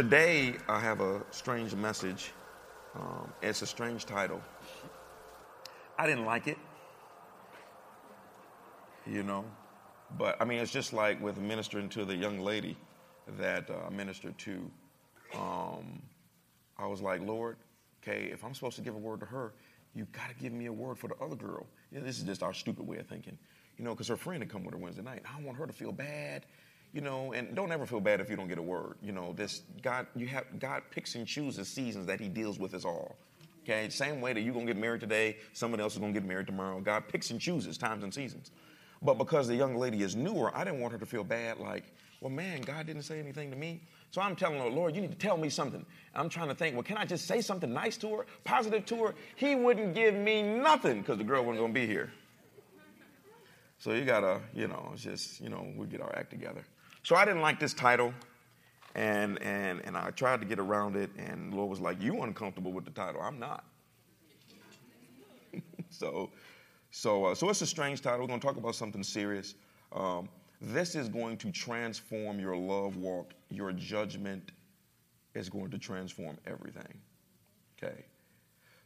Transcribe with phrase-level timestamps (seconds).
[0.00, 2.32] Today, I have a strange message.
[2.94, 4.40] Um, it's a strange title.
[5.98, 6.56] I didn't like it,
[9.06, 9.44] you know,
[10.16, 12.78] but I mean, it's just like with ministering to the young lady
[13.36, 14.70] that uh, I ministered to.
[15.34, 16.00] Um,
[16.78, 17.58] I was like, Lord,
[18.02, 19.52] okay, if I'm supposed to give a word to her,
[19.94, 21.66] you've got to give me a word for the other girl.
[21.92, 23.36] You know, this is just our stupid way of thinking,
[23.76, 25.24] you know, because her friend had come with her Wednesday night.
[25.28, 26.46] I don't want her to feel bad
[26.92, 28.94] you know, and don't ever feel bad if you don't get a word.
[29.02, 32.74] You know, this God, you have God picks and chooses seasons that He deals with
[32.74, 33.16] us all.
[33.62, 36.46] Okay, same way that you're gonna get married today, someone else is gonna get married
[36.46, 36.80] tomorrow.
[36.80, 38.50] God picks and chooses times and seasons.
[39.02, 41.84] But because the young lady is newer, I didn't want her to feel bad, like,
[42.20, 43.80] well, man, God didn't say anything to me.
[44.10, 45.86] So I'm telling her, Lord, you need to tell me something.
[46.14, 49.04] I'm trying to think, well, can I just say something nice to her, positive to
[49.04, 49.14] her?
[49.36, 52.12] He wouldn't give me nothing because the girl wasn't gonna be here.
[53.78, 56.64] So you gotta, you know, just, you know, we get our act together.
[57.02, 58.12] So I didn't like this title,
[58.94, 62.72] and and and I tried to get around it, and Lord was like, "You uncomfortable
[62.72, 63.22] with the title?
[63.22, 63.64] I'm not."
[65.90, 66.30] so,
[66.90, 68.20] so uh, so it's a strange title.
[68.20, 69.54] We're going to talk about something serious.
[69.92, 70.28] Um,
[70.60, 73.32] this is going to transform your love walk.
[73.48, 74.52] Your judgment
[75.34, 77.00] is going to transform everything.
[77.82, 78.04] Okay.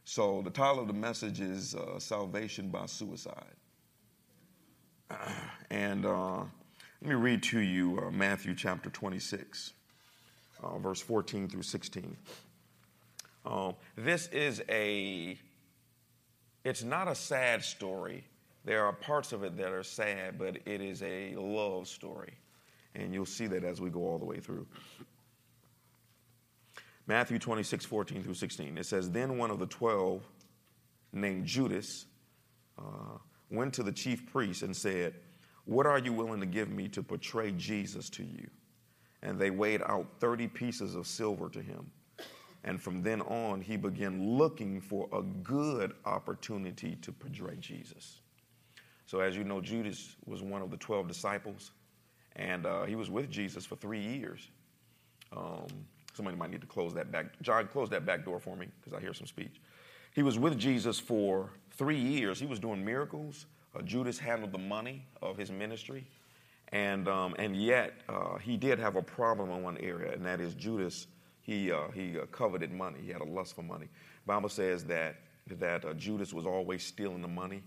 [0.05, 3.55] So the title of the message is uh, "Salvation by Suicide,"
[5.69, 6.05] and.
[6.05, 6.43] Uh,
[7.05, 9.73] let me read to you uh, Matthew chapter 26,
[10.63, 12.17] uh, verse 14 through 16.
[13.45, 15.37] Um, this is a,
[16.63, 18.23] it's not a sad story.
[18.63, 22.33] There are parts of it that are sad, but it is a love story.
[22.95, 24.65] And you'll see that as we go all the way through.
[27.05, 28.79] Matthew 26, 14 through 16.
[28.79, 30.23] It says, Then one of the twelve,
[31.13, 32.07] named Judas,
[32.79, 33.19] uh,
[33.51, 35.13] went to the chief priests and said,
[35.65, 38.47] what are you willing to give me to portray Jesus to you?
[39.21, 41.89] And they weighed out 30 pieces of silver to him.
[42.63, 48.21] And from then on, he began looking for a good opportunity to portray Jesus.
[49.05, 51.71] So, as you know, Judas was one of the 12 disciples,
[52.35, 54.49] and uh, he was with Jesus for three years.
[55.35, 55.67] Um,
[56.15, 57.39] somebody might need to close that back.
[57.41, 59.61] John, close that back door for me because I hear some speech.
[60.13, 62.39] He was with Jesus for three years.
[62.39, 63.45] He was doing miracles.
[63.75, 66.05] Uh, Judas handled the money of his ministry,
[66.69, 70.39] and um, and yet uh, he did have a problem in one area, and that
[70.39, 71.07] is Judas.
[71.41, 72.99] He uh, he uh, coveted money.
[73.03, 73.87] He had a lust for money.
[74.25, 77.63] Bible says that that uh, Judas was always stealing the money,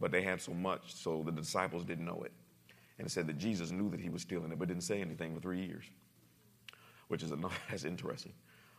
[0.00, 2.32] but they had so much, so the disciples didn't know it,
[2.98, 5.34] and it said that Jesus knew that he was stealing it, but didn't say anything
[5.34, 5.84] for three years,
[7.08, 8.32] which is another, that's interesting.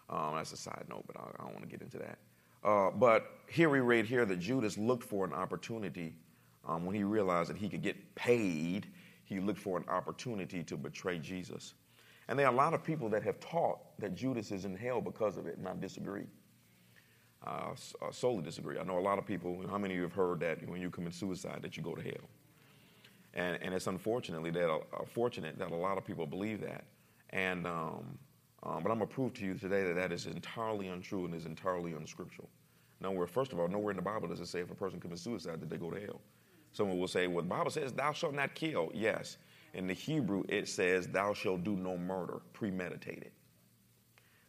[0.09, 2.19] Um, that's a side note, but I, I don't want to get into that.
[2.63, 6.13] Uh, but here we read here that Judas looked for an opportunity
[6.67, 8.87] um, when he realized that he could get paid,
[9.25, 11.73] he looked for an opportunity to betray Jesus.
[12.27, 15.01] And there are a lot of people that have taught that Judas is in hell
[15.01, 16.25] because of it, and I disagree.
[17.45, 18.79] Uh, uh, solely disagree.
[18.79, 20.89] I know a lot of people, how many of you have heard that when you
[20.89, 22.29] commit suicide that you go to hell?
[23.33, 26.85] And, and it's unfortunately that, uh, fortunate that a lot of people believe that.
[27.31, 28.17] And, um,
[28.63, 31.35] um, but I'm going to prove to you today that that is entirely untrue and
[31.35, 32.47] is entirely unscriptural.
[33.01, 35.23] Nowhere, first of all, nowhere in the Bible does it say if a person commits
[35.23, 36.21] suicide that they go to hell.
[36.73, 38.91] Someone will say, well, the Bible says, thou shalt not kill.
[38.93, 39.37] Yes.
[39.75, 43.31] In the Hebrew, it says, thou shalt do no murder, premeditated.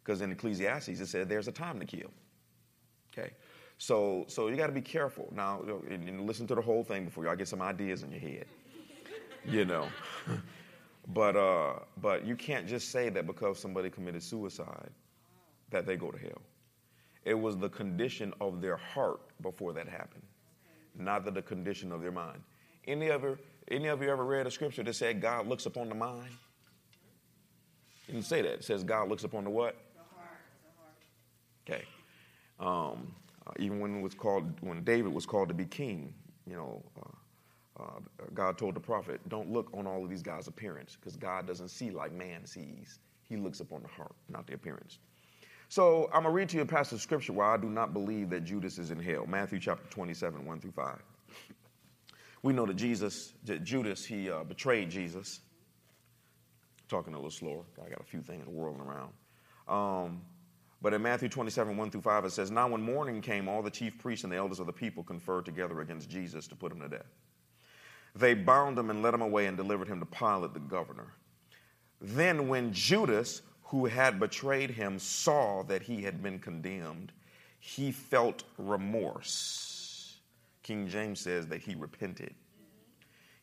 [0.03, 2.11] Because in Ecclesiastes, it says there's a time to kill.
[3.11, 3.31] Okay.
[3.77, 5.31] So, so you got to be careful.
[5.35, 8.45] Now, and listen to the whole thing before y'all get some ideas in your head.
[9.45, 9.87] you know.
[11.13, 14.89] but, uh, but you can't just say that because somebody committed suicide
[15.69, 16.41] that they go to hell.
[17.23, 20.23] It was the condition of their heart before that happened
[20.97, 22.41] neither the condition of their mind.
[22.87, 23.37] Any of you,
[23.69, 26.29] any of you ever read a scripture that said God looks upon the mind?
[28.07, 28.53] You didn't say that.
[28.53, 29.75] It says God looks upon the what?
[29.95, 30.95] The heart.
[31.67, 31.85] Okay.
[32.59, 33.13] Um,
[33.47, 36.13] uh, even when it was called, when David was called to be king,
[36.47, 37.99] you know, uh, uh,
[38.33, 41.69] God told the prophet, "Don't look on all of these guys' appearance, because God doesn't
[41.69, 42.99] see like man sees.
[43.27, 44.99] He looks upon the heart, not the appearance."
[45.69, 47.93] So I'm going to read to you a passage of scripture where I do not
[47.93, 49.25] believe that Judas is in hell.
[49.25, 51.01] Matthew chapter 27, 1 through 5.
[52.43, 55.39] We know that Jesus, that Judas, he uh, betrayed Jesus.
[56.87, 57.63] Talking a little slower.
[57.83, 59.11] I got a few things whirling around.
[59.67, 60.21] Um,
[60.81, 63.71] but in Matthew 27, 1 through 5, it says, Now when morning came, all the
[63.71, 66.81] chief priests and the elders of the people conferred together against Jesus to put him
[66.81, 67.15] to death.
[68.15, 71.07] They bound him and led him away and delivered him to Pilate the governor.
[71.99, 77.11] Then when Judas, who had betrayed him saw that he had been condemned,
[77.59, 80.17] he felt remorse.
[80.61, 82.33] King James says that he repented.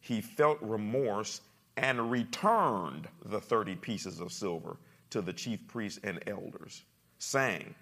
[0.01, 1.41] He felt remorse
[1.77, 4.77] and returned the 30 pieces of silver
[5.11, 6.83] to the chief priests and elders,
[7.19, 7.75] saying,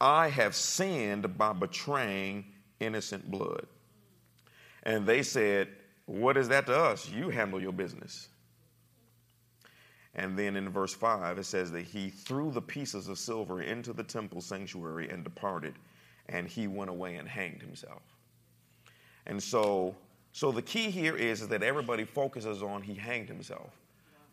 [0.00, 2.44] I have sinned by betraying
[2.80, 3.66] innocent blood.
[4.82, 5.68] And they said,
[6.06, 7.08] What is that to us?
[7.08, 8.28] You handle your business.
[10.18, 13.92] And then in verse 5, it says that he threw the pieces of silver into
[13.92, 15.74] the temple sanctuary and departed,
[16.28, 18.02] and he went away and hanged himself.
[19.26, 19.94] And so,
[20.32, 23.70] so the key here is, is that everybody focuses on he hanged himself,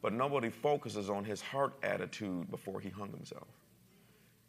[0.01, 3.47] but nobody focuses on his heart attitude before he hung himself.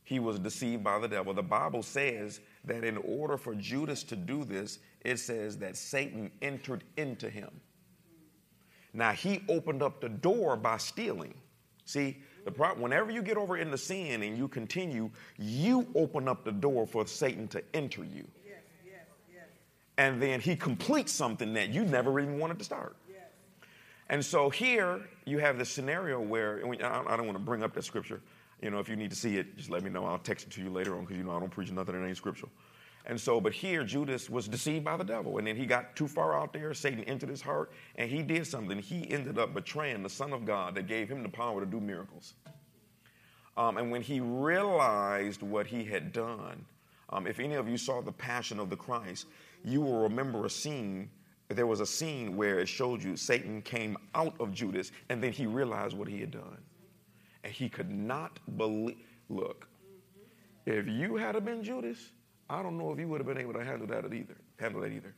[0.04, 1.34] He was deceived by the devil.
[1.34, 6.30] The Bible says that in order for Judas to do this, it says that Satan
[6.40, 7.50] entered into him.
[8.96, 11.34] Now, he opened up the door by stealing.
[11.84, 12.16] See,
[12.46, 16.52] the problem, whenever you get over into sin and you continue, you open up the
[16.52, 18.26] door for Satan to enter you.
[19.98, 22.96] And then he completes something that you never even wanted to start.
[24.08, 27.84] And so here you have this scenario where, I don't want to bring up that
[27.84, 28.20] scripture.
[28.62, 30.06] You know, if you need to see it, just let me know.
[30.06, 32.06] I'll text it to you later on because, you know, I don't preach nothing that
[32.06, 32.50] ain't scriptural.
[33.08, 35.38] And so, but here Judas was deceived by the devil.
[35.38, 36.74] And then he got too far out there.
[36.74, 38.78] Satan entered his heart and he did something.
[38.78, 41.80] He ended up betraying the Son of God that gave him the power to do
[41.80, 42.34] miracles.
[43.56, 46.64] Um, and when he realized what he had done,
[47.10, 49.26] um, if any of you saw the Passion of the Christ,
[49.64, 51.08] you will remember a scene.
[51.48, 55.30] There was a scene where it showed you Satan came out of Judas and then
[55.30, 56.58] he realized what he had done.
[57.44, 58.96] And he could not believe.
[59.28, 59.68] Look,
[60.66, 62.10] if you had been Judas,
[62.48, 64.36] I don't know if you would have been able to handle that either.
[64.58, 65.14] Handle that either.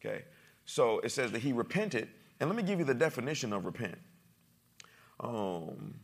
[0.00, 0.24] Okay.
[0.64, 3.98] So it says that he repented, and let me give you the definition of repent.
[5.18, 5.94] Um,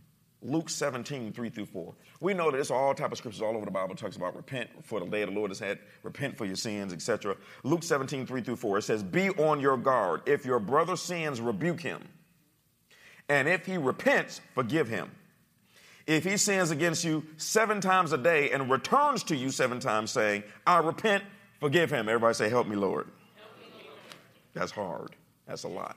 [0.42, 1.94] Luke 17, 3 through 4.
[2.20, 4.68] We know that it's all type of scriptures all over the Bible talks about repent
[4.84, 7.36] for the day of the Lord has had, repent for your sins, etc.
[7.64, 10.22] Luke 17, 3 through 4, it says, Be on your guard.
[10.26, 12.02] If your brother sins, rebuke him.
[13.28, 15.10] And if he repents, forgive him.
[16.06, 20.12] If he sins against you seven times a day and returns to you seven times
[20.12, 21.24] saying, I repent,
[21.60, 22.08] forgive him.
[22.08, 23.08] Everybody say, Help me, Lord.
[24.54, 25.16] That's hard.
[25.46, 25.96] That's a lot.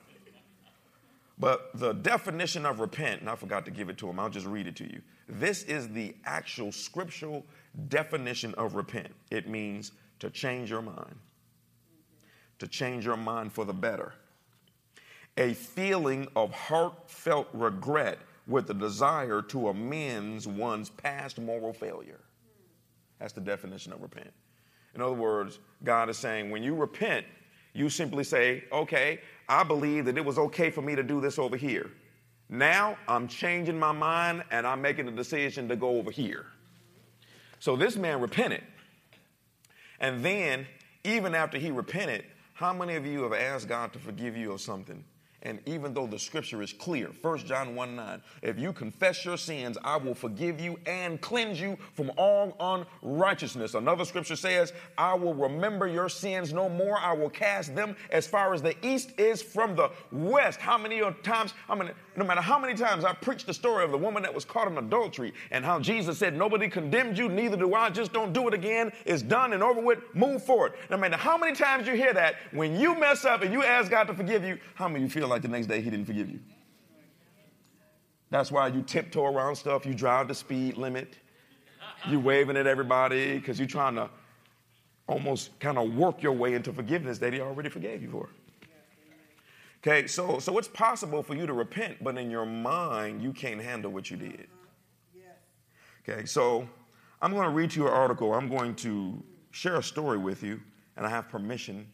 [1.38, 4.46] But the definition of repent, and I forgot to give it to him, I'll just
[4.46, 5.00] read it to you.
[5.26, 7.46] This is the actual scriptural
[7.88, 9.08] definition of repent.
[9.30, 11.16] It means to change your mind,
[12.58, 14.12] to change your mind for the better.
[15.38, 18.18] A feeling of heartfelt regret
[18.50, 22.20] with the desire to amend one's past moral failure.
[23.18, 24.32] That's the definition of repent.
[24.94, 27.24] In other words, God is saying when you repent,
[27.72, 31.38] you simply say, okay, I believe that it was okay for me to do this
[31.38, 31.90] over here.
[32.48, 36.46] Now I'm changing my mind and I'm making a decision to go over here.
[37.60, 38.64] So this man repented.
[40.00, 40.66] And then,
[41.04, 44.60] even after he repented, how many of you have asked God to forgive you of
[44.60, 45.04] something
[45.42, 49.38] and even though the scripture is clear, 1 John 1 9, if you confess your
[49.38, 53.74] sins, I will forgive you and cleanse you from all unrighteousness.
[53.74, 56.98] Another scripture says, I will remember your sins no more.
[56.98, 60.60] I will cast them as far as the east is from the west.
[60.60, 63.92] How many times, I mean, no matter how many times I preached the story of
[63.92, 67.56] the woman that was caught in adultery and how Jesus said, Nobody condemned you, neither
[67.56, 67.88] do I.
[67.88, 68.92] Just don't do it again.
[69.06, 70.00] It's done and over with.
[70.14, 70.74] Move forward.
[70.90, 73.90] No matter how many times you hear that, when you mess up and you ask
[73.90, 76.28] God to forgive you, how many you feel like the next day He didn't forgive
[76.28, 76.40] you?
[78.30, 79.84] That's why you tiptoe around stuff.
[79.84, 81.16] You drive the speed limit.
[82.08, 84.08] You're waving at everybody because you're trying to
[85.06, 88.28] almost kind of work your way into forgiveness that He already forgave you for.
[89.82, 93.60] Okay, so, so it's possible for you to repent, but in your mind, you can't
[93.60, 94.46] handle what you did.
[96.06, 96.68] Okay, so
[97.22, 98.34] I'm going to read you an article.
[98.34, 100.60] I'm going to share a story with you,
[100.96, 101.86] and I have permission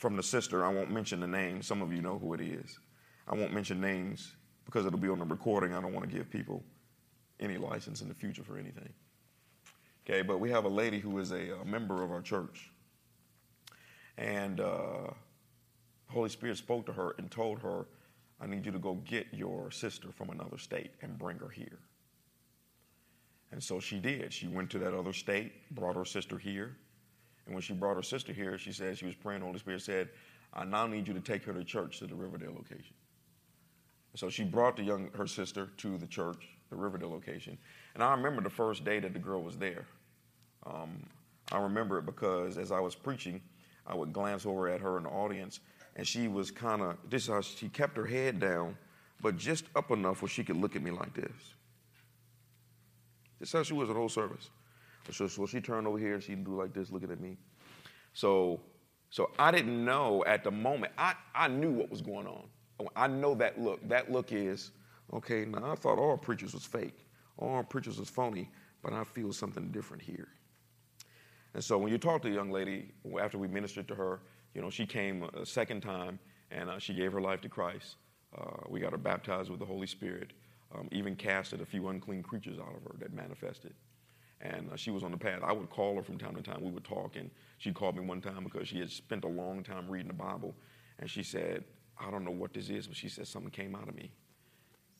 [0.00, 0.64] from the sister.
[0.64, 1.60] I won't mention the name.
[1.60, 2.78] Some of you know who it is.
[3.28, 5.74] I won't mention names because it'll be on the recording.
[5.74, 6.64] I don't want to give people
[7.38, 8.88] any license in the future for anything.
[10.06, 12.72] Okay, but we have a lady who is a, a member of our church.
[14.16, 15.10] And uh,
[16.08, 17.86] Holy Spirit spoke to her and told her,
[18.40, 21.78] I need you to go get your sister from another state and bring her here.
[23.52, 24.32] And so she did.
[24.32, 26.78] She went to that other state, brought her sister here.
[27.50, 29.40] And when she brought her sister here, she said she was praying.
[29.40, 30.08] The Holy Spirit said,
[30.54, 32.94] I now need you to take her to church to the Riverdale location.
[34.14, 37.58] So she brought the young her sister to the church, the Riverdale location.
[37.94, 39.84] And I remember the first day that the girl was there.
[40.64, 41.02] Um,
[41.50, 43.40] I remember it because as I was preaching,
[43.84, 45.58] I would glance over at her in the audience,
[45.96, 48.76] and she was kind of this how she kept her head down,
[49.20, 51.54] but just up enough where she could look at me like this.
[53.40, 54.50] This how she was the whole service.
[55.10, 57.36] So, so she turned over here and she'd do like this, looking at me.
[58.12, 58.60] So,
[59.10, 60.92] so I didn't know at the moment.
[60.98, 62.44] I, I knew what was going on.
[62.96, 63.86] I know that look.
[63.88, 64.70] That look is
[65.12, 68.48] Okay, now I thought all preachers was fake, all preachers was phony,
[68.82, 70.28] but I feel something different here.
[71.54, 74.20] And so when you talk to a young lady, after we ministered to her,
[74.54, 76.18] you know, she came a second time
[76.52, 77.96] and uh, she gave her life to Christ.
[78.36, 80.32] Uh, we got her baptized with the Holy Spirit,
[80.76, 83.74] um, even casted a few unclean creatures out of her that manifested.
[84.42, 85.40] And uh, she was on the path.
[85.44, 86.62] I would call her from time to time.
[86.62, 89.62] We would talk, and she called me one time because she had spent a long
[89.62, 90.54] time reading the Bible.
[90.98, 91.64] And she said,
[91.98, 94.10] I don't know what this is, but she said something came out of me.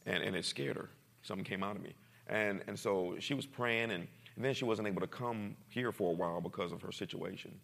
[0.04, 0.90] And, and it scared her.
[1.23, 1.94] Something came out of me.
[2.26, 4.06] And, and so she was praying, and,
[4.37, 7.59] and then she wasn't able to come here for a while because of her situation.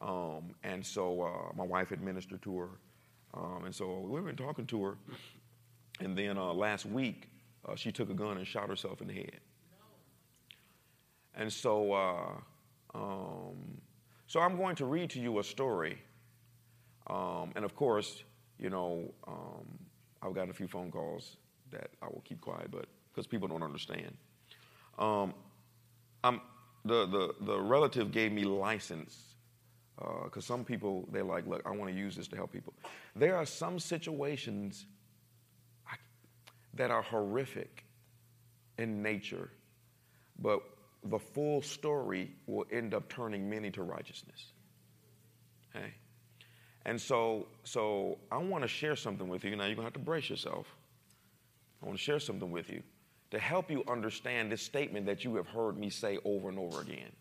[0.00, 2.68] Um, and so uh, my wife had ministered to her.
[3.34, 4.96] Um, and so we've been talking to her.
[6.00, 7.30] And then uh, last week,
[7.66, 9.40] uh, she took a gun and shot herself in the head.
[11.38, 12.32] And so, uh,
[12.94, 13.80] um,
[14.26, 15.98] so I'm going to read to you a story.
[17.06, 18.24] Um, and of course,
[18.58, 19.66] you know, um,
[20.20, 21.36] I've gotten a few phone calls
[21.70, 24.16] that I will keep quiet, but because people don't understand.
[24.98, 25.32] Um,
[26.24, 26.40] I'm,
[26.84, 29.34] the, the, the relative gave me license
[29.96, 32.74] because uh, some people, they're like, look, I want to use this to help people.
[33.14, 34.86] There are some situations
[36.74, 37.84] that are horrific
[38.76, 39.50] in nature,
[40.40, 40.62] but
[41.10, 44.52] the full story will end up turning many to righteousness.
[45.74, 45.94] Okay?
[46.84, 49.54] And so, so I want to share something with you.
[49.56, 50.66] Now, you're going to have to brace yourself.
[51.82, 52.82] I want to share something with you
[53.30, 56.80] to help you understand this statement that you have heard me say over and over
[56.80, 57.12] again.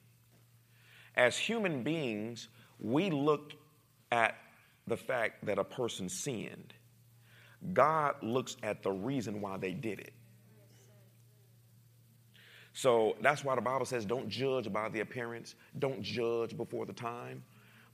[1.16, 2.48] As human beings,
[2.80, 3.54] we look
[4.12, 4.36] at
[4.86, 6.74] the fact that a person sinned.
[7.74, 10.14] God looks at the reason why they did it.
[12.78, 16.94] So that's why the Bible says don't judge by the appearance, don't judge before the
[16.94, 17.44] time,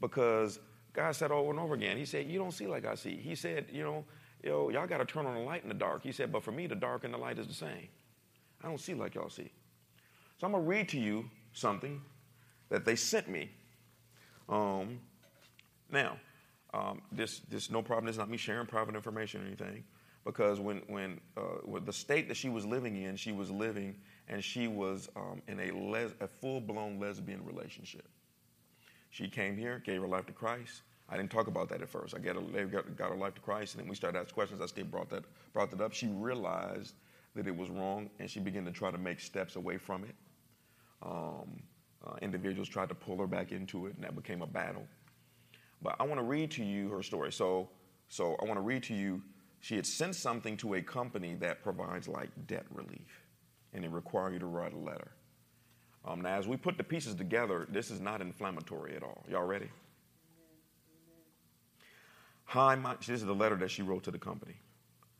[0.01, 0.59] because
[0.91, 3.15] God said over and over again, He said, You don't see like I see.
[3.15, 4.05] He said, You know,
[4.43, 6.03] yo, y'all got to turn on the light in the dark.
[6.03, 7.87] He said, But for me, the dark and the light is the same.
[8.61, 9.53] I don't see like y'all see.
[10.37, 12.01] So I'm going to read to you something
[12.67, 13.51] that they sent me.
[14.49, 14.99] Um,
[15.89, 16.17] now,
[16.73, 18.09] um, this, this no problem.
[18.09, 19.85] Is not me sharing private information or anything,
[20.25, 23.95] because when, when, uh, with the state that she was living in, she was living
[24.27, 28.08] and she was um, in a, les- a full blown lesbian relationship.
[29.10, 30.82] She came here, gave her life to Christ.
[31.10, 32.15] I didn't talk about that at first.
[32.15, 34.62] I got, her, got, her life to Christ, and then we started asking questions.
[34.62, 35.94] I still brought that, brought that up.
[35.94, 36.96] She realized
[37.36, 40.15] that it was wrong, and she began to try to make steps away from it.
[41.03, 41.62] Um,
[42.06, 44.86] uh, individuals tried to pull her back into it, and that became a battle.
[45.82, 47.32] But I want to read to you her story.
[47.32, 47.70] So,
[48.10, 49.22] so I want to read to you.
[49.60, 53.23] She had sent something to a company that provides like debt relief,
[53.74, 55.12] and it required you to write a letter.
[56.06, 59.24] Um, now, as we put the pieces together, this is not inflammatory at all.
[59.30, 59.70] Y'all ready?
[62.46, 64.56] Hi, my, this is the letter that she wrote to the company.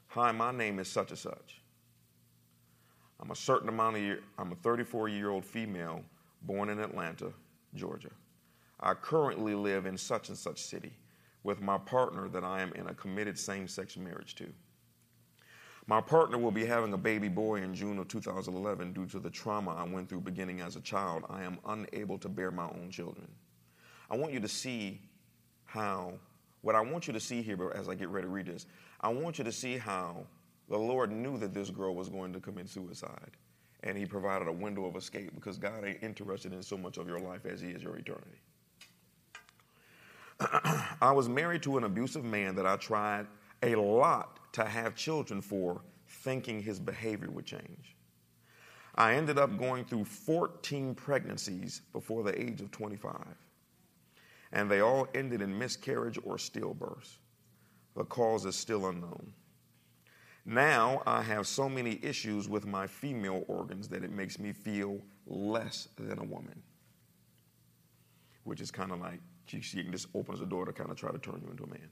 [0.08, 1.62] Hi, my name is such and such.
[3.20, 6.04] I'm a certain amount of year, I'm a 34 year old female
[6.42, 7.32] born in Atlanta,
[7.74, 8.12] Georgia.
[8.80, 10.92] I currently live in such and such city
[11.44, 14.48] with my partner that I am in a committed same sex marriage to.
[15.86, 19.30] My partner will be having a baby boy in June of 2011 due to the
[19.30, 21.25] trauma I went through beginning as a child.
[21.30, 23.28] I am unable to bear my own children.
[24.10, 25.02] I want you to see
[25.66, 26.13] how,
[26.62, 28.66] what I want you to see here as I get ready to read this,
[29.02, 30.25] I want you to see how
[30.70, 33.32] the Lord knew that this girl was going to commit suicide.
[33.84, 37.08] And He provided a window of escape because God ain't interested in so much of
[37.08, 38.40] your life as He is your eternity.
[41.02, 43.28] I was married to an abusive man that I tried
[43.62, 47.96] a lot to have children for, thinking his behavior would change.
[48.96, 53.16] I ended up going through 14 pregnancies before the age of 25,
[54.52, 57.18] and they all ended in miscarriage or stillbirth.
[57.96, 59.34] The cause is still unknown.
[60.46, 65.00] Now I have so many issues with my female organs that it makes me feel
[65.26, 66.62] less than a woman,
[68.44, 71.12] which is kind of like she, she just opens the door to kind of try
[71.12, 71.90] to turn you into a man.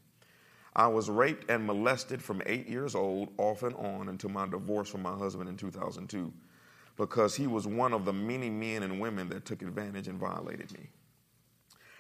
[0.76, 4.90] I was raped and molested from eight years old, off and on, until my divorce
[4.90, 6.32] from my husband in 2002,
[6.96, 10.72] because he was one of the many men and women that took advantage and violated
[10.72, 10.88] me.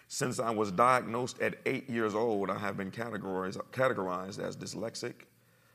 [0.07, 5.13] Since I was diagnosed at eight years old, I have been categorized, categorized as dyslexic,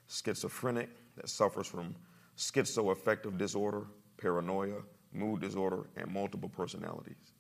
[0.09, 1.95] schizophrenic, that suffers from
[2.37, 3.87] schizoaffective disorder,
[4.19, 7.33] paranoia, mood disorder, and multiple personalities.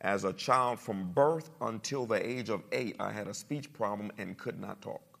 [0.00, 4.12] As a child from birth until the age of eight, I had a speech problem
[4.18, 5.18] and could not talk.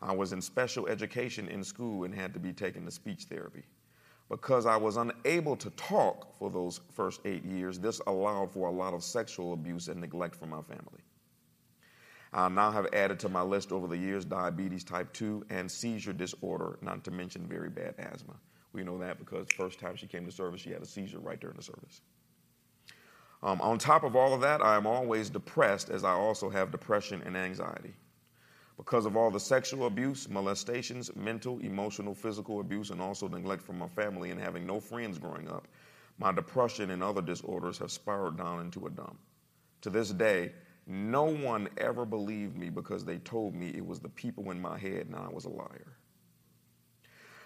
[0.00, 3.64] I was in special education in school and had to be taken to speech therapy.
[4.28, 8.72] Because I was unable to talk for those first eight years, this allowed for a
[8.72, 11.02] lot of sexual abuse and neglect from my family.
[12.32, 16.12] I now have added to my list over the years diabetes type 2 and seizure
[16.12, 18.34] disorder, not to mention very bad asthma.
[18.72, 21.20] We know that because the first time she came to service, she had a seizure
[21.20, 22.02] right during the service.
[23.42, 26.70] Um, on top of all of that, I am always depressed as I also have
[26.70, 27.94] depression and anxiety.
[28.76, 33.78] Because of all the sexual abuse, molestations, mental, emotional, physical abuse, and also neglect from
[33.78, 35.66] my family and having no friends growing up,
[36.18, 39.18] my depression and other disorders have spiraled down into a dump.
[39.82, 40.52] To this day,
[40.86, 44.78] no one ever believed me because they told me it was the people in my
[44.78, 45.96] head and I was a liar.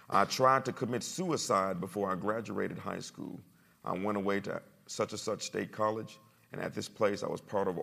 [0.09, 3.40] I tried to commit suicide before I graduated high school.
[3.85, 6.18] I went away to such and such state college,
[6.53, 7.76] and at this place I was part of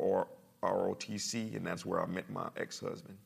[0.62, 3.17] ROTC, and that's where I met my ex husband.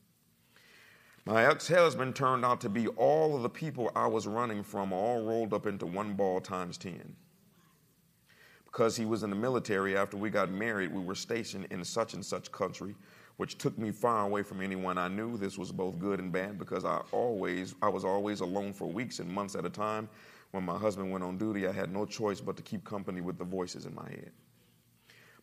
[1.24, 4.92] My ex husband turned out to be all of the people I was running from,
[4.92, 7.16] all rolled up into one ball times 10
[8.66, 12.14] because he was in the military after we got married we were stationed in such
[12.14, 12.94] and such country
[13.36, 16.58] which took me far away from anyone i knew this was both good and bad
[16.58, 20.08] because i always i was always alone for weeks and months at a time
[20.52, 23.38] when my husband went on duty i had no choice but to keep company with
[23.38, 24.32] the voices in my head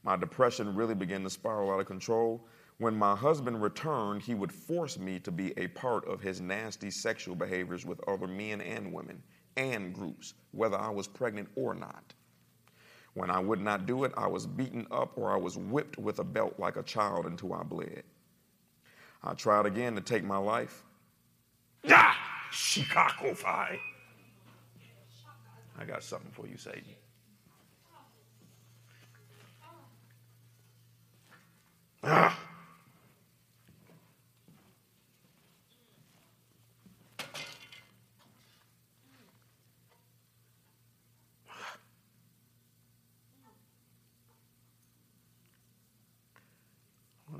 [0.03, 4.51] my depression really began to spiral out of control when my husband returned he would
[4.51, 8.91] force me to be a part of his nasty sexual behaviors with other men and
[8.91, 9.21] women
[9.57, 12.13] and groups whether i was pregnant or not
[13.13, 16.19] when I would not do it, I was beaten up or I was whipped with
[16.19, 18.03] a belt like a child until I bled.
[19.23, 20.83] I tried again to take my life.
[21.89, 22.17] Ah,
[22.51, 23.79] Chicago Five.
[25.79, 26.83] I got something for you, Satan.
[32.03, 32.37] Ah.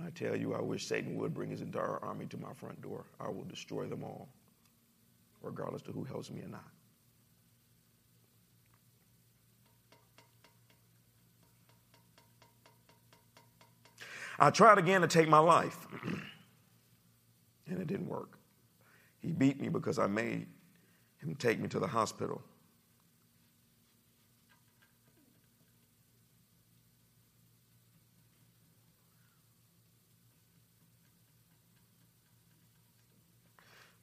[0.01, 3.03] I tell you, I wish Satan would bring his entire army to my front door.
[3.19, 4.29] I will destroy them all,
[5.41, 6.78] regardless to who helps me or not.
[14.39, 15.85] I tried again to take my life,
[17.67, 18.37] and it didn't work.
[19.19, 20.47] He beat me because I made
[21.17, 22.41] him take me to the hospital.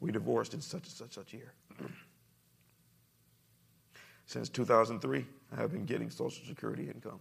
[0.00, 1.54] We divorced in such and such such year.
[4.26, 7.20] Since 2003, I have been getting Social Security income.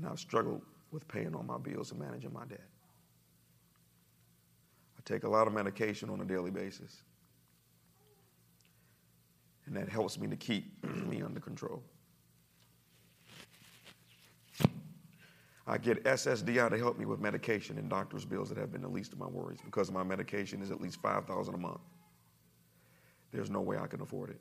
[0.00, 2.64] And I've struggled with paying all my bills and managing my debt.
[4.98, 7.02] I take a lot of medication on a daily basis.
[9.66, 11.82] And that helps me to keep me under control.
[15.66, 18.88] I get SSDI to help me with medication and doctor's bills that have been the
[18.88, 21.80] least of my worries because my medication is at least 5000 a month.
[23.32, 24.40] There's no way I can afford it.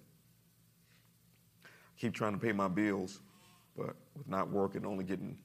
[1.65, 1.67] I
[1.99, 3.19] keep trying to pay my bills,
[3.77, 5.37] but with not working, only getting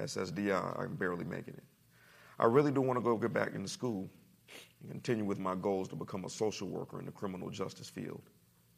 [0.00, 1.64] SSDI, I'm barely making it.
[2.38, 4.08] I really do want to go get back into school
[4.80, 8.22] and continue with my goals to become a social worker in the criminal justice field,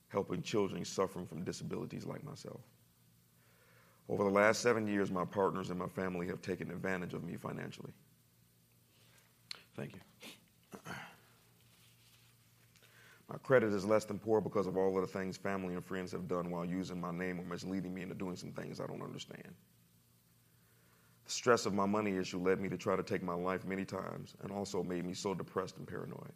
[0.09, 2.61] helping children suffering from disabilities like myself.
[4.09, 7.37] Over the last seven years, my partners and my family have taken advantage of me
[7.37, 7.93] financially.
[9.77, 10.01] Thank you.
[13.29, 16.13] My credit is less than poor because of all of the things family and friends
[16.13, 19.03] have done while using my name or misleading me into doing some things I don't
[19.03, 19.55] understand.
[21.25, 23.85] The stress of my money issue led me to try to take my life many
[23.85, 26.33] times and also made me so depressed and paranoid.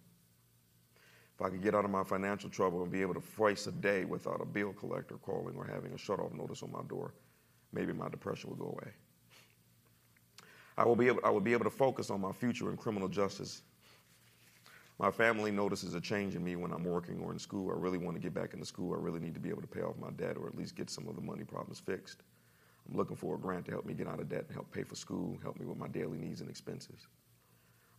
[1.39, 3.73] If I could get out of my financial trouble and be able to face a
[3.73, 7.15] day without a bill collector calling or having a shut off notice on my door,
[7.73, 8.93] maybe my depression will go away.
[10.77, 13.09] I will, be able, I will be able to focus on my future in criminal
[13.09, 13.63] justice.
[14.99, 17.71] My family notices a change in me when I'm working or in school.
[17.71, 18.95] I really want to get back into school.
[18.95, 20.91] I really need to be able to pay off my debt or at least get
[20.91, 22.23] some of the money problems fixed.
[22.89, 24.83] I'm looking for a grant to help me get out of debt and help pay
[24.83, 27.07] for school, help me with my daily needs and expenses.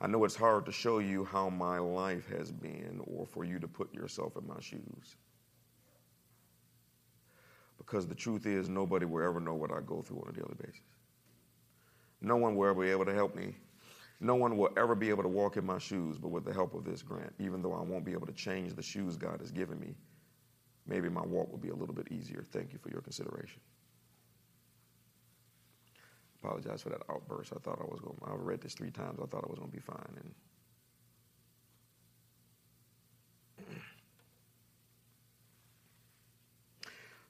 [0.01, 3.59] I know it's hard to show you how my life has been or for you
[3.59, 5.17] to put yourself in my shoes
[7.89, 10.53] because the truth is, nobody will ever know what I go through on a daily
[10.61, 10.81] basis.
[12.21, 13.55] No one will ever be able to help me.
[14.19, 16.75] No one will ever be able to walk in my shoes, but with the help
[16.75, 19.49] of this grant, even though I won't be able to change the shoes God has
[19.49, 19.95] given me,
[20.85, 22.43] maybe my walk will be a little bit easier.
[22.51, 23.59] Thank you for your consideration.
[26.41, 27.51] Apologize for that outburst.
[27.55, 28.17] I thought I was going.
[28.25, 29.19] I've read this three times.
[29.21, 30.33] I thought I was going to be fine, and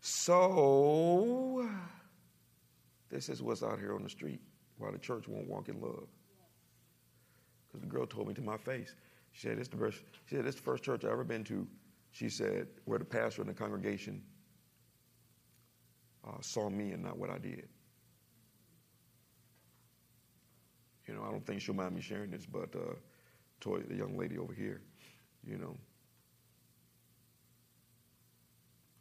[0.01, 1.69] So,
[3.09, 4.41] this is what's out here on the street.
[4.77, 6.07] why the church won't walk in love.
[7.67, 8.95] Because the girl told me to my face.
[9.33, 11.67] She said, it's the first." She said, "This the first church I've ever been to."
[12.11, 14.23] She said, "Where the pastor and the congregation
[16.25, 17.67] uh, saw me and not what I did."
[21.09, 22.93] You know, I don't think she'll mind me sharing this, but uh,
[23.61, 24.79] Toy, the young lady over here,
[25.43, 25.75] you know,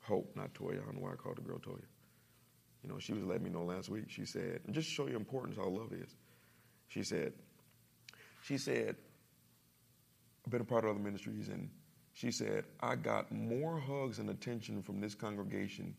[0.01, 0.81] Hope, not Toya.
[0.81, 1.83] I don't know why I called the girl Toya.
[2.83, 4.05] You know, she was letting me know last week.
[4.09, 6.17] She said, and just to show you importance how love is.
[6.87, 7.35] She said,
[8.43, 8.97] she said,
[10.47, 11.69] I've been a part of other ministries, and
[12.15, 15.95] she said, I got more hugs and attention from this congregation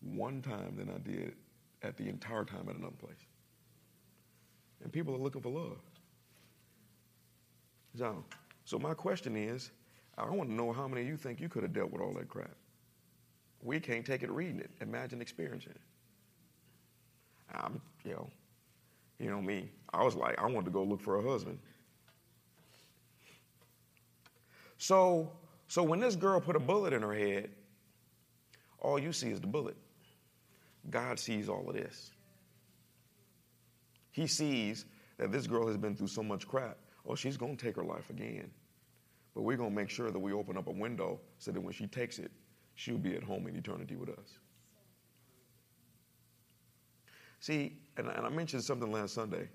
[0.00, 1.36] one time than I did
[1.84, 3.27] at the entire time at another place.
[4.82, 5.78] And people are looking for love.
[7.96, 8.24] So,
[8.64, 9.70] so my question is,
[10.16, 12.12] I want to know how many of you think you could have dealt with all
[12.14, 12.54] that crap.
[13.62, 14.70] We can't take it reading it.
[14.80, 15.80] Imagine experiencing it.
[17.54, 18.30] I'm, you know,
[19.18, 19.70] you know me.
[19.92, 21.58] I was like, I wanted to go look for a husband.
[24.78, 25.30] So,
[25.66, 27.50] so when this girl put a bullet in her head,
[28.80, 29.76] all you see is the bullet.
[30.90, 32.12] God sees all of this.
[34.18, 34.84] He sees
[35.18, 36.76] that this girl has been through so much crap.
[37.06, 38.50] Oh, she's going to take her life again.
[39.32, 41.72] But we're going to make sure that we open up a window so that when
[41.72, 42.32] she takes it,
[42.74, 44.40] she'll be at home in eternity with us.
[47.38, 49.48] See, and, I mentioned something last Sunday.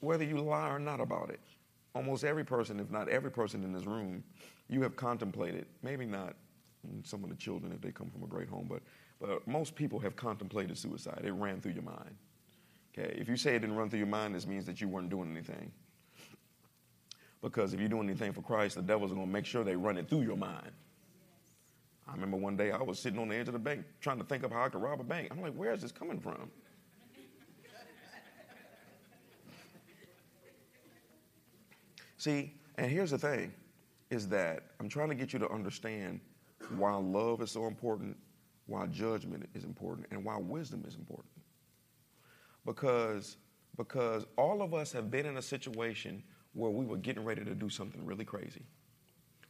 [0.00, 1.38] Whether you lie or not about it,
[1.94, 4.24] almost every person, if not every person in this room,
[4.68, 6.34] you have contemplated, maybe not
[7.04, 8.82] some of the children if they come from a great home, but,
[9.46, 11.22] most people have contemplated suicide.
[11.24, 12.16] It ran through your mind.
[12.96, 15.10] Okay, if you say it didn't run through your mind, this means that you weren't
[15.10, 15.72] doing anything.
[17.42, 20.08] Because if you're doing anything for Christ, the devil's to make sure they run it
[20.08, 20.70] through your mind.
[22.08, 24.24] I remember one day I was sitting on the edge of the bank trying to
[24.24, 25.28] think of how I could rob a bank.
[25.30, 26.50] I'm like, where is this coming from?
[32.16, 33.52] See, and here's the thing
[34.10, 36.20] is that I'm trying to get you to understand
[36.76, 38.16] why love is so important,
[38.66, 41.30] why judgment is important, and why wisdom is important.
[42.64, 43.36] Because,
[43.76, 46.22] because all of us have been in a situation
[46.54, 48.62] where we were getting ready to do something really crazy.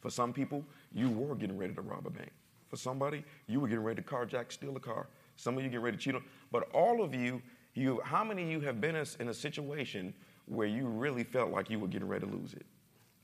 [0.01, 2.31] For some people, you were getting ready to rob a bank.
[2.69, 5.07] For somebody, you were getting ready to carjack, steal a car.
[5.37, 6.25] Some of you getting ready to cheat on.
[6.51, 7.41] But all of you,
[7.75, 10.13] you, how many of you have been in a situation
[10.47, 12.67] where you really felt like you were getting ready to lose it?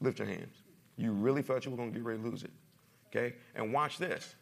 [0.00, 0.62] Lift your hands.
[0.96, 2.53] You really felt you were going to get ready to lose it.
[3.09, 3.35] Okay?
[3.55, 4.35] And watch this.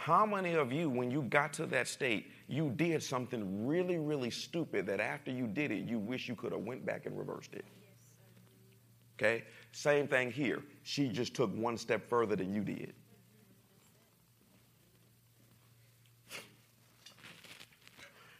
[0.00, 4.30] How many of you, when you got to that state, you did something really, really
[4.30, 7.52] stupid that after you did it, you wish you could have went back and reversed
[7.52, 7.66] it?
[9.18, 9.44] Okay?
[9.72, 10.62] Same thing here.
[10.84, 12.94] She just took one step further than you did.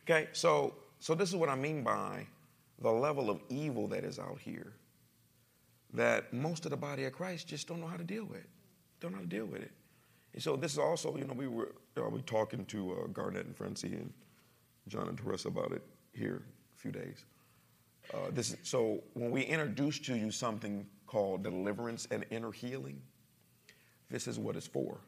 [0.05, 2.27] Okay, so so this is what I mean by
[2.81, 4.73] the level of evil that is out here
[5.93, 8.47] that most of the body of Christ just don't know how to deal with.
[9.01, 9.73] Don't know how to deal with it.
[10.33, 13.47] And so this is also, you know, we were uh, we talking to uh, Garnett
[13.47, 14.13] and Francie and
[14.89, 16.43] John and Teresa about it here
[16.77, 17.25] a few days.
[18.13, 23.01] Uh, this is, so when we introduce to you something called deliverance and inner healing,
[24.11, 24.99] this is what it's for.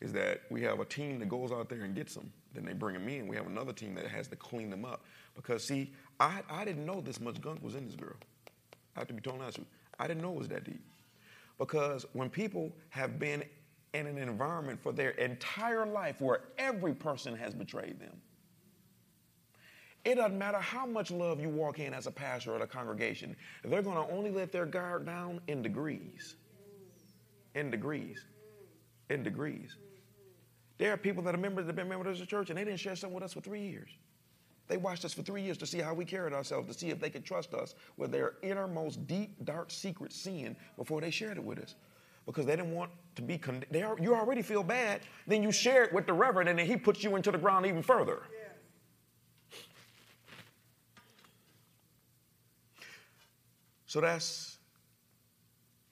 [0.00, 2.30] Is that we have a team that goes out there and gets them.
[2.52, 3.26] Then they bring them in.
[3.26, 5.04] We have another team that has to clean them up.
[5.34, 8.16] Because see, I, I didn't know this much gunk was in this girl.
[8.96, 9.74] I have to be totally honest with you.
[9.98, 10.82] I didn't know it was that deep.
[11.58, 13.44] Because when people have been
[13.94, 18.20] in an environment for their entire life where every person has betrayed them,
[20.04, 23.34] it doesn't matter how much love you walk in as a pastor or a congregation,
[23.64, 26.34] they're going to only let their guard down in degrees.
[27.54, 28.26] In degrees.
[29.08, 29.76] In degrees.
[30.76, 32.64] There are people that are members that have been members of the church and they
[32.64, 33.90] didn't share something with us for three years.
[34.66, 36.98] They watched us for three years to see how we carried ourselves, to see if
[36.98, 41.44] they could trust us with their innermost, deep, dark, secret sin before they shared it
[41.44, 41.74] with us.
[42.26, 45.52] Because they didn't want to be, con- they are, you already feel bad, then you
[45.52, 48.22] share it with the reverend, and then he puts you into the ground even further.
[53.86, 54.58] So that's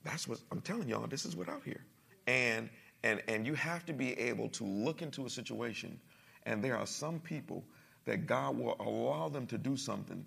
[0.03, 1.07] that's what I'm telling y'all.
[1.07, 1.85] This is what out here,
[2.27, 2.69] and
[3.03, 5.97] and and you have to be able to look into a situation,
[6.45, 7.63] and there are some people
[8.03, 10.25] that God will allow them to do something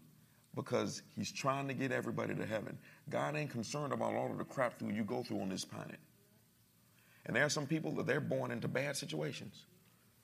[0.54, 2.78] because He's trying to get everybody to heaven.
[3.10, 5.98] God ain't concerned about all of the crap through you go through on this planet.
[7.26, 9.66] And there are some people that they're born into bad situations,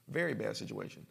[0.08, 1.08] very bad situations.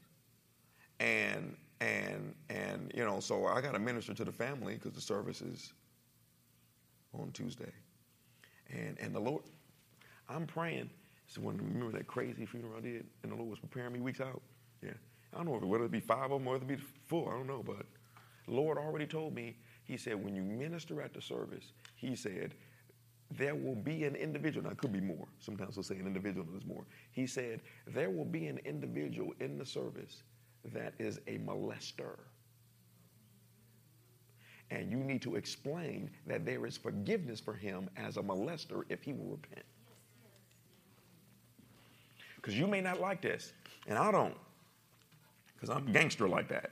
[1.00, 5.02] And and and you know, so I got to minister to the family because the
[5.02, 5.74] service is
[7.14, 7.72] on Tuesday.
[8.70, 9.44] And and the Lord,
[10.30, 10.90] I'm praying.
[11.28, 14.22] So when remember that crazy funeral I did, and the Lord was preparing me weeks
[14.22, 14.42] out.
[14.82, 14.92] Yeah.
[15.34, 17.34] I don't know whether it be five of them or whether it be four.
[17.34, 17.86] I don't know, but
[18.46, 19.58] the Lord already told me.
[19.84, 22.54] He said, when you minister at the service, He said,
[23.38, 24.66] there will be an individual.
[24.66, 25.28] Now, it could be more.
[25.40, 26.86] Sometimes we'll say an individual, there's more.
[27.12, 30.24] He said, there will be an individual in the service
[30.74, 32.18] that is a molester.
[34.70, 39.04] And you need to explain that there is forgiveness for him as a molester if
[39.04, 39.66] he will repent.
[42.38, 43.54] Because you may not like this,
[43.88, 44.36] and I don't,
[45.54, 46.72] because I'm gangster like that.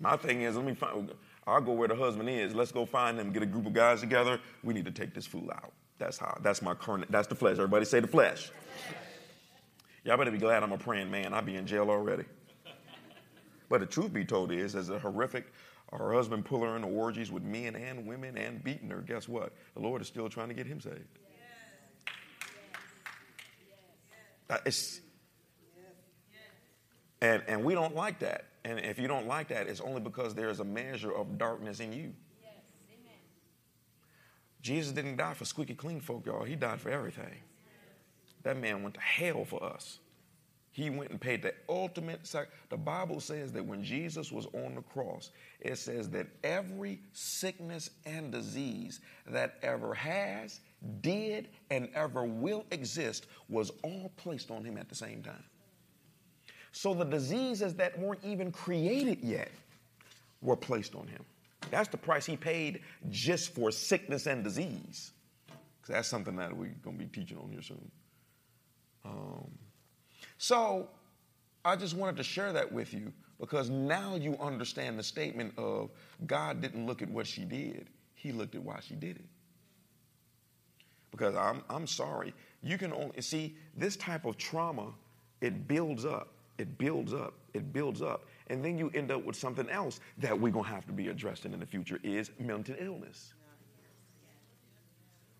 [0.00, 1.12] My thing is, let me find,
[1.46, 2.54] I'll go where the husband is.
[2.54, 4.40] Let's go find him, get a group of guys together.
[4.64, 5.72] We need to take this fool out.
[5.98, 7.54] That's how, that's my current, that's the flesh.
[7.54, 8.50] Everybody say the flesh.
[10.04, 11.34] Y'all better be glad I'm a praying man.
[11.34, 12.24] I'd be in jail already.
[13.68, 15.52] But the truth be told is, as a horrific,
[15.92, 19.52] her husband pull her into orgies with men and women and beating her, guess what?
[19.74, 21.18] The Lord is still trying to get him saved.
[24.48, 25.00] Uh, it's,
[27.20, 28.44] and, and we don't like that.
[28.64, 31.92] And if you don't like that, it's only because there's a measure of darkness in
[31.92, 32.12] you.
[34.66, 36.42] Jesus didn't die for squeaky clean folk, y'all.
[36.42, 37.40] He died for everything.
[38.42, 40.00] That man went to hell for us.
[40.72, 42.48] He went and paid the ultimate sac.
[42.68, 47.90] The Bible says that when Jesus was on the cross, it says that every sickness
[48.04, 50.60] and disease that ever has,
[51.00, 55.44] did, and ever will exist was all placed on him at the same time.
[56.72, 59.52] So the diseases that weren't even created yet
[60.42, 61.24] were placed on him.
[61.70, 65.12] That's the price he paid just for sickness and disease.
[65.80, 67.90] Because that's something that we're going to be teaching on here soon.
[69.04, 69.50] Um,
[70.38, 70.88] so
[71.64, 75.90] I just wanted to share that with you because now you understand the statement of
[76.26, 79.24] God didn't look at what she did, He looked at why she did it.
[81.10, 84.92] Because I'm, I'm sorry, you can only see this type of trauma,
[85.40, 88.26] it builds up, it builds up, it builds up.
[88.48, 91.08] And then you end up with something else that we're going to have to be
[91.08, 93.34] addressing in the future is mental illness.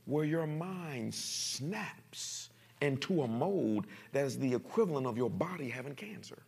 [0.07, 2.51] Where your mind snaps
[2.83, 6.43] into a mode that is the equivalent of your body having cancer.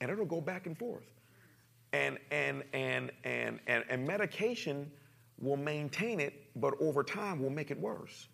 [0.00, 1.04] And it'll go back and forth.
[1.92, 4.90] And and and and and, and medication
[5.38, 8.28] will maintain it, but over time will make it worse.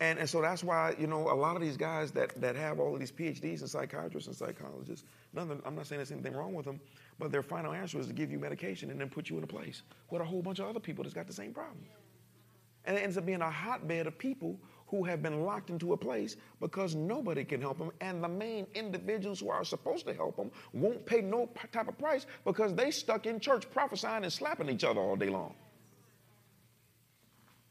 [0.00, 2.78] And, and so that's why, you know, a lot of these guys that, that have
[2.78, 5.04] all of these PhDs in psychiatrists and psychologists,
[5.36, 6.80] I'm not saying there's anything wrong with them,
[7.18, 9.48] but their final answer is to give you medication and then put you in a
[9.48, 11.84] place with a whole bunch of other people that's got the same problem.
[12.84, 15.96] And it ends up being a hotbed of people who have been locked into a
[15.96, 17.90] place because nobody can help them.
[18.00, 21.98] And the main individuals who are supposed to help them won't pay no type of
[21.98, 25.54] price because they stuck in church prophesying and slapping each other all day long.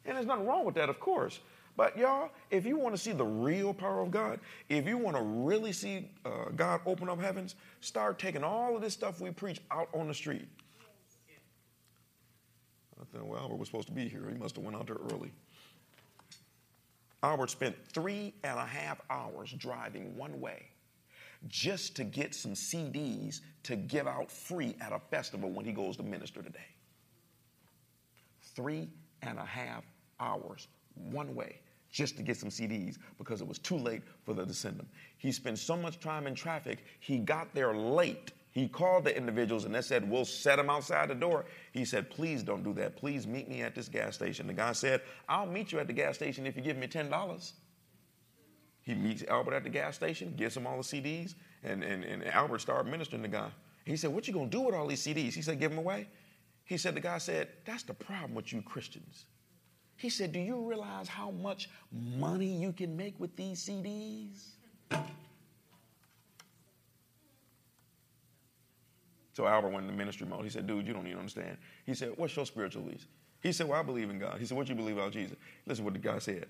[0.05, 1.39] And there's nothing wrong with that, of course.
[1.77, 5.15] But y'all, if you want to see the real power of God, if you want
[5.15, 9.29] to really see uh, God open up heavens, start taking all of this stuff we
[9.29, 10.47] preach out on the street.
[12.99, 14.27] I thought, well, Albert was supposed to be here.
[14.27, 15.31] He must have went out there early.
[17.21, 20.63] Albert spent three and a half hours driving one way
[21.47, 25.95] just to get some CDs to give out free at a festival when he goes
[25.97, 26.59] to minister today.
[28.41, 28.89] Three
[29.21, 29.83] and a half
[30.19, 31.59] hours one way
[31.91, 34.87] just to get some CDs because it was too late for the to send them.
[35.17, 38.31] He spent so much time in traffic, he got there late.
[38.51, 41.45] He called the individuals and they said, We'll set them outside the door.
[41.73, 42.95] He said, Please don't do that.
[42.95, 44.47] Please meet me at this gas station.
[44.47, 47.51] The guy said, I'll meet you at the gas station if you give me $10.
[48.81, 52.23] He meets Albert at the gas station, gives him all the CDs, and, and, and
[52.25, 53.49] Albert started ministering to the guy.
[53.85, 55.33] He said, What you gonna do with all these CDs?
[55.33, 56.07] He said, Give them away.
[56.63, 59.25] He said, The guy said, That's the problem with you Christians.
[59.97, 64.51] He said, Do you realize how much money you can make with these CDs?
[69.33, 70.43] So Albert went into ministry mode.
[70.43, 71.57] He said, Dude, you don't even understand.
[71.85, 73.05] He said, What's your spiritual beliefs?
[73.41, 74.39] He said, Well, I believe in God.
[74.39, 75.35] He said, What do you believe about Jesus?
[75.65, 76.45] Listen what the guy said.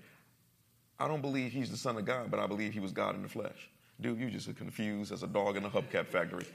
[1.00, 3.22] I don't believe he's the son of God, but I believe he was God in
[3.22, 3.70] the flesh.
[4.00, 6.46] Dude, you just as confused as a dog in a hubcap factory.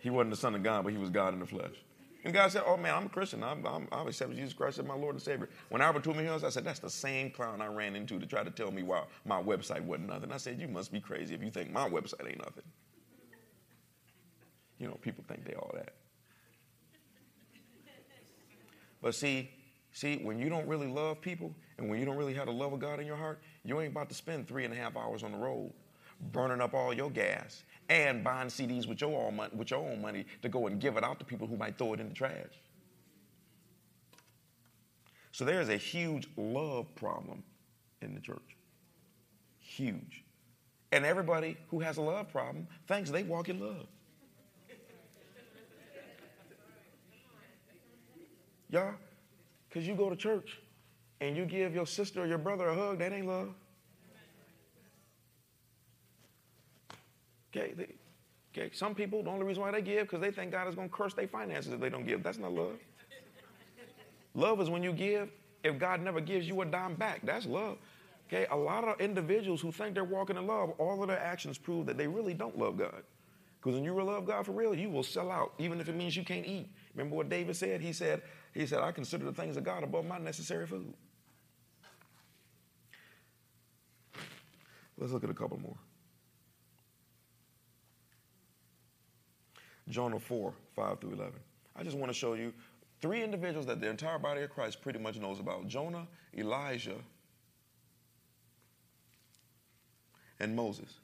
[0.00, 1.74] he wasn't the son of God, but he was God in the flesh.
[2.24, 3.44] And God said, Oh man, I'm a Christian.
[3.44, 5.48] I'm, I'm, I've accepted Jesus Christ as my Lord and Savior.
[5.68, 8.42] When Albert told me I said, That's the same clown I ran into to try
[8.42, 10.32] to tell me why my website wasn't nothing.
[10.32, 12.64] I said, You must be crazy if you think my website ain't nothing.
[14.78, 15.92] You know, people think they all that.
[19.02, 19.50] But see,
[19.92, 22.72] see, when you don't really love people and when you don't really have the love
[22.72, 25.22] of God in your heart, you ain't about to spend three and a half hours
[25.22, 25.72] on the road
[26.32, 30.00] burning up all your gas and buying CDs with your, own money, with your own
[30.00, 32.14] money to go and give it out to people who might throw it in the
[32.14, 32.32] trash.
[35.32, 37.42] So there is a huge love problem
[38.00, 38.56] in the church.
[39.58, 40.24] Huge.
[40.92, 43.86] And everybody who has a love problem thinks they walk in love.
[48.70, 48.94] Y'all,
[49.68, 50.58] because you go to church
[51.20, 53.54] and you give your sister or your brother a hug, that ain't love.
[57.54, 57.86] Okay, they,
[58.56, 58.70] okay.
[58.74, 60.94] Some people, the only reason why they give because they think God is going to
[60.94, 62.22] curse their finances if they don't give.
[62.22, 62.78] That's not love.
[64.34, 65.30] love is when you give.
[65.62, 67.78] If God never gives you a dime back, that's love.
[68.28, 71.56] Okay, a lot of individuals who think they're walking in love, all of their actions
[71.56, 73.02] prove that they really don't love God.
[73.60, 76.16] Because when you love God for real, you will sell out, even if it means
[76.16, 76.68] you can't eat.
[76.94, 77.80] Remember what David said?
[77.80, 80.92] He said, he said, I consider the things of God above my necessary food.
[84.98, 85.76] Let's look at a couple more.
[89.88, 91.32] Jonah 4, 5 through 11.
[91.76, 92.52] I just want to show you
[93.00, 96.96] three individuals that the entire body of Christ pretty much knows about Jonah, Elijah,
[100.40, 101.00] and Moses.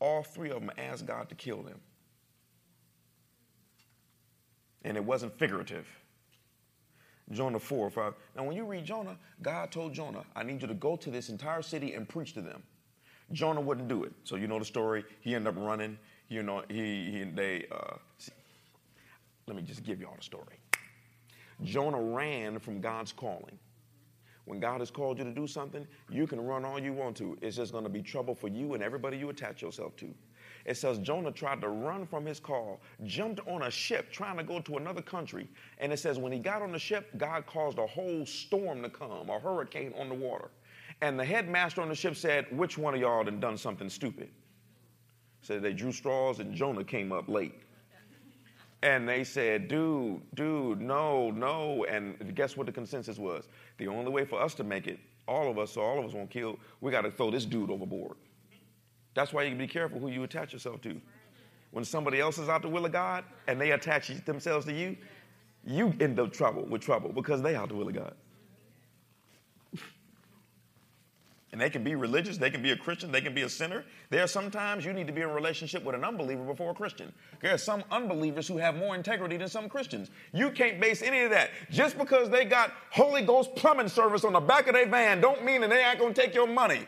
[0.00, 1.80] All three of them asked God to kill them.
[4.84, 5.86] And it wasn't figurative.
[7.32, 8.14] Jonah 4 or 5.
[8.36, 11.28] Now, when you read Jonah, God told Jonah, I need you to go to this
[11.28, 12.62] entire city and preach to them.
[13.32, 14.12] Jonah wouldn't do it.
[14.24, 15.04] So, you know the story.
[15.20, 15.98] He ended up running.
[16.28, 17.96] You know, he, he they, uh,
[19.46, 20.60] let me just give you all the story.
[21.64, 23.58] Jonah ran from God's calling.
[24.44, 27.36] When God has called you to do something, you can run all you want to.
[27.42, 30.14] It's just going to be trouble for you and everybody you attach yourself to.
[30.64, 34.42] It says Jonah tried to run from his call, jumped on a ship trying to
[34.42, 35.48] go to another country.
[35.78, 38.88] And it says when he got on the ship, God caused a whole storm to
[38.88, 40.50] come, a hurricane on the water.
[41.02, 44.30] And the headmaster on the ship said, Which one of y'all done done something stupid?
[45.42, 47.54] Said they drew straws and Jonah came up late.
[48.82, 51.84] And they said, dude, dude, no, no.
[51.88, 53.48] And guess what the consensus was?
[53.78, 56.12] The only way for us to make it, all of us, so all of us
[56.12, 58.16] won't kill, we got to throw this dude overboard.
[59.14, 61.00] That's why you can be careful who you attach yourself to.
[61.72, 64.96] When somebody else is out the will of God and they attach themselves to you,
[65.64, 68.14] you end up trouble with trouble because they out the will of God.
[71.58, 73.84] And they can be religious, they can be a Christian, they can be a sinner.
[74.10, 77.12] There are sometimes you need to be in relationship with an unbeliever before a Christian.
[77.42, 80.08] There are some unbelievers who have more integrity than some Christians.
[80.32, 81.50] You can't base any of that.
[81.68, 85.44] Just because they got Holy Ghost plumbing service on the back of their van don't
[85.44, 86.86] mean that they ain't gonna take your money.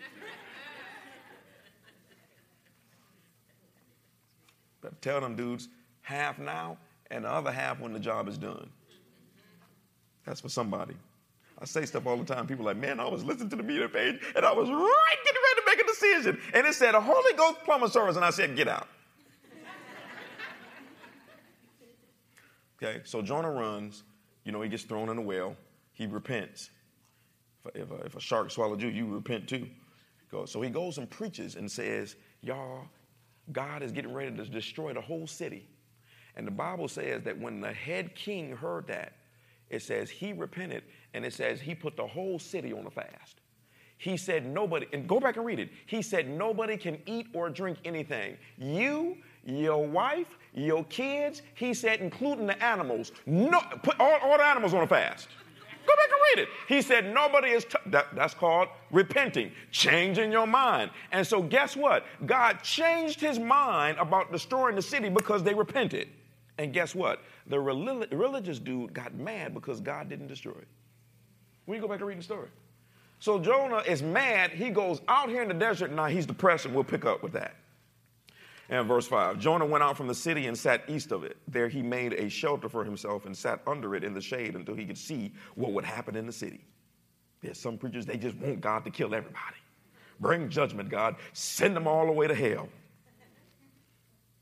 [4.80, 5.68] but tell them dudes,
[6.02, 6.76] half now
[7.08, 8.68] and the other half when the job is done.
[10.24, 10.96] That's for somebody.
[11.60, 12.46] I say stuff all the time.
[12.46, 15.16] People are like, man, I was listening to the media page and I was right
[15.24, 16.40] getting ready to make a decision.
[16.54, 18.16] And it said a Holy Ghost plumber service.
[18.16, 18.86] And I said, get out.
[22.80, 24.04] okay, so Jonah runs.
[24.44, 25.56] You know, he gets thrown in a well.
[25.94, 26.70] He repents.
[27.64, 29.68] If a, if a, if a shark swallowed you, you repent too.
[30.44, 32.82] So he goes and preaches and says, y'all,
[33.50, 35.66] God is getting ready to destroy the whole city.
[36.36, 39.14] And the Bible says that when the head king heard that,
[39.70, 40.82] it says he repented
[41.14, 43.40] and it says he put the whole city on a fast.
[43.98, 45.70] He said nobody, and go back and read it.
[45.86, 48.36] He said nobody can eat or drink anything.
[48.56, 54.44] You, your wife, your kids, he said, including the animals, no, put all, all the
[54.44, 55.28] animals on a fast.
[55.84, 56.48] Go back and read it.
[56.68, 60.90] He said, nobody is, t- that, that's called repenting, changing your mind.
[61.12, 62.04] And so, guess what?
[62.26, 66.08] God changed his mind about destroying the city because they repented.
[66.58, 67.22] And guess what?
[67.46, 70.68] The religious dude got mad because God didn't destroy it.
[71.66, 72.48] You go back and read the story.
[73.20, 74.50] So Jonah is mad.
[74.50, 75.92] He goes out here in the desert.
[75.92, 77.56] Now he's depressed, and we'll pick up with that.
[78.70, 81.36] And verse 5 Jonah went out from the city and sat east of it.
[81.48, 84.74] There he made a shelter for himself and sat under it in the shade until
[84.74, 86.60] he could see what would happen in the city.
[87.40, 89.56] There's some preachers, they just want God to kill everybody.
[90.20, 91.16] Bring judgment, God.
[91.32, 92.68] Send them all the way to hell.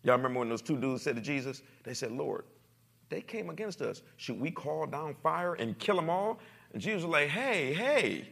[0.07, 2.45] Y'all remember when those two dudes said to Jesus, they said, Lord,
[3.09, 4.03] they came against us.
[4.19, 6.39] Should we call down fire and kill them all?
[6.73, 8.29] And Jesus was like, hey, hey,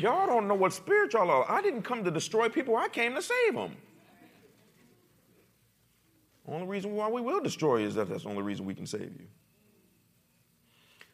[0.00, 1.48] y'all don't know what spirit y'all are.
[1.48, 3.76] I didn't come to destroy people, I came to save them.
[6.48, 8.86] Only reason why we will destroy you is that that's the only reason we can
[8.86, 9.28] save you.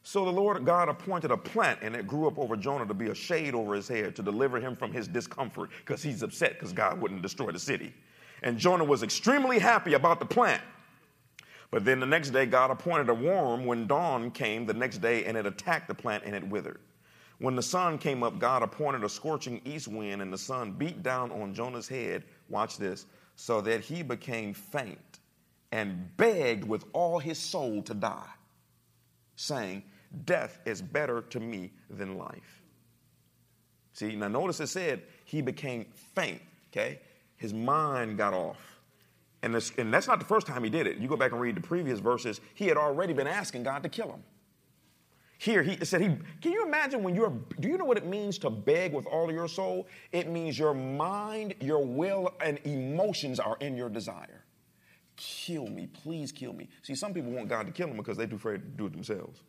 [0.04, 3.08] So the Lord God appointed a plant, and it grew up over Jonah to be
[3.08, 6.72] a shade over his head to deliver him from his discomfort because he's upset because
[6.72, 7.92] God wouldn't destroy the city.
[8.46, 10.62] And Jonah was extremely happy about the plant.
[11.72, 15.24] But then the next day, God appointed a worm when dawn came the next day,
[15.24, 16.78] and it attacked the plant and it withered.
[17.38, 21.02] When the sun came up, God appointed a scorching east wind, and the sun beat
[21.02, 22.22] down on Jonah's head.
[22.48, 25.18] Watch this, so that he became faint
[25.72, 28.30] and begged with all his soul to die,
[29.34, 29.82] saying,
[30.24, 32.62] Death is better to me than life.
[33.92, 36.42] See, now notice it said he became faint.
[36.70, 37.00] Okay?
[37.46, 38.80] His mind got off.
[39.40, 40.96] And, this, and that's not the first time he did it.
[40.96, 43.88] You go back and read the previous verses, he had already been asking God to
[43.88, 44.24] kill him.
[45.38, 46.08] Here, he said, he,
[46.40, 49.28] Can you imagine when you're, do you know what it means to beg with all
[49.28, 49.86] of your soul?
[50.10, 54.42] It means your mind, your will, and emotions are in your desire.
[55.14, 56.68] Kill me, please kill me.
[56.82, 58.92] See, some people want God to kill them because they're too afraid to do it
[58.92, 59.40] themselves.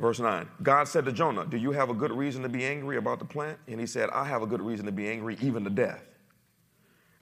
[0.00, 2.96] Verse 9 God said to Jonah, Do you have a good reason to be angry
[2.96, 3.58] about the plant?
[3.68, 6.02] And he said, I have a good reason to be angry, even to death.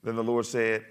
[0.03, 0.85] Then the Lord said,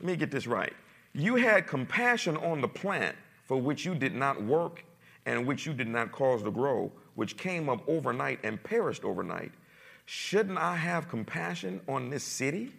[0.00, 0.72] Let me get this right.
[1.12, 3.14] You had compassion on the plant
[3.44, 4.84] for which you did not work
[5.26, 9.52] and which you did not cause to grow, which came up overnight and perished overnight.
[10.06, 12.72] Shouldn't I have compassion on this city,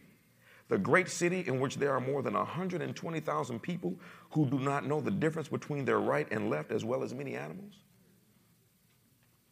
[0.70, 3.96] the great city in which there are more than 120,000 people
[4.32, 7.36] who do not know the difference between their right and left, as well as many
[7.36, 7.85] animals?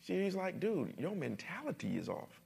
[0.06, 2.42] See, he's like, dude, your mentality is off.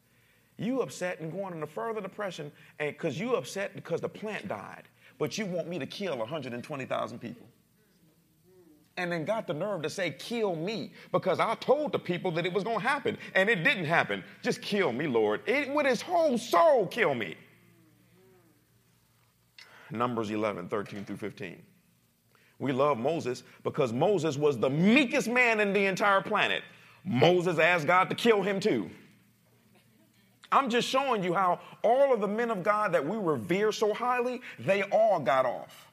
[0.58, 4.84] You upset and going into further depression, and because you upset because the plant died,
[5.18, 7.48] but you want me to kill 120,000 people
[8.98, 12.46] and then got the nerve to say, Kill me, because I told the people that
[12.46, 14.24] it was going to happen, and it didn't happen.
[14.42, 15.42] Just kill me, Lord.
[15.48, 17.36] It, with his whole soul, kill me.
[19.92, 21.62] Numbers 11, 13 through 15.
[22.60, 26.64] We love Moses because Moses was the meekest man in the entire planet.
[27.08, 28.90] Moses asked God to kill him too.
[30.52, 33.94] I'm just showing you how all of the men of God that we revere so
[33.94, 35.92] highly, they all got off.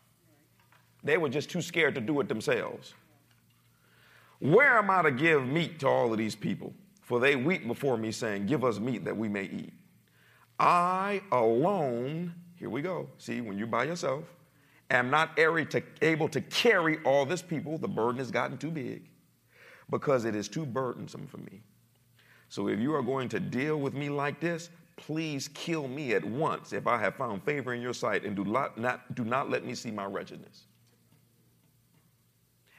[1.02, 2.94] They were just too scared to do it themselves.
[4.40, 6.72] Where am I to give meat to all of these people?
[7.02, 9.72] For they weep before me, saying, Give us meat that we may eat.
[10.58, 13.08] I alone, here we go.
[13.18, 14.24] See, when you're by yourself,
[14.90, 17.78] am not able to carry all this people.
[17.78, 19.08] The burden has gotten too big
[19.90, 21.62] because it is too burdensome for me.
[22.48, 26.24] So if you are going to deal with me like this, please kill me at
[26.24, 29.50] once if I have found favor in your sight, and do not, not, do not
[29.50, 30.66] let me see my wretchedness.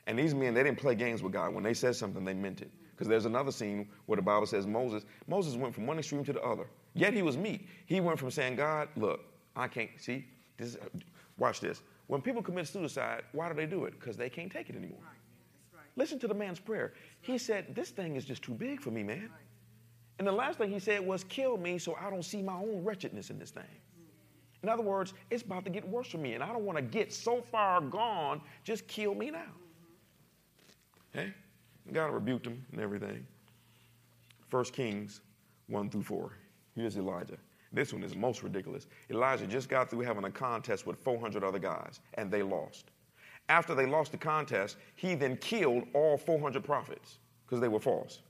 [0.08, 1.54] And these men, they didn't play games with God.
[1.54, 2.70] When they said something, they meant it.
[2.92, 6.34] Because there's another scene where the Bible says Moses, Moses went from one extreme to
[6.34, 6.68] the other.
[6.94, 7.68] Yet he was meek.
[7.86, 9.22] He went from saying, God, look,
[9.56, 10.26] I can't, see,
[10.58, 10.78] this,
[11.38, 11.82] watch this.
[12.08, 14.00] When people commit suicide, why do they do it?
[14.00, 15.00] Because they can't take it anymore.
[15.96, 16.94] Listen to the man's prayer.
[17.22, 19.30] He said, This thing is just too big for me, man.
[20.18, 22.84] And the last thing he said was, Kill me so I don't see my own
[22.84, 23.64] wretchedness in this thing.
[24.64, 26.82] In other words, it's about to get worse for me, and I don't want to
[26.82, 29.52] get so far gone, just kill me now.
[31.16, 31.32] Okay?
[31.94, 33.28] God rebuked him and everything.
[34.50, 35.22] First Kings
[35.68, 36.32] 1 through 4.
[36.76, 37.38] Here's Elijah.
[37.72, 38.88] This one is most ridiculous.
[39.12, 42.92] Elijah just got through having a contest with 400 other guys, and they lost.
[43.50, 48.22] After they lost the contest, he then killed all 400 prophets because they were false.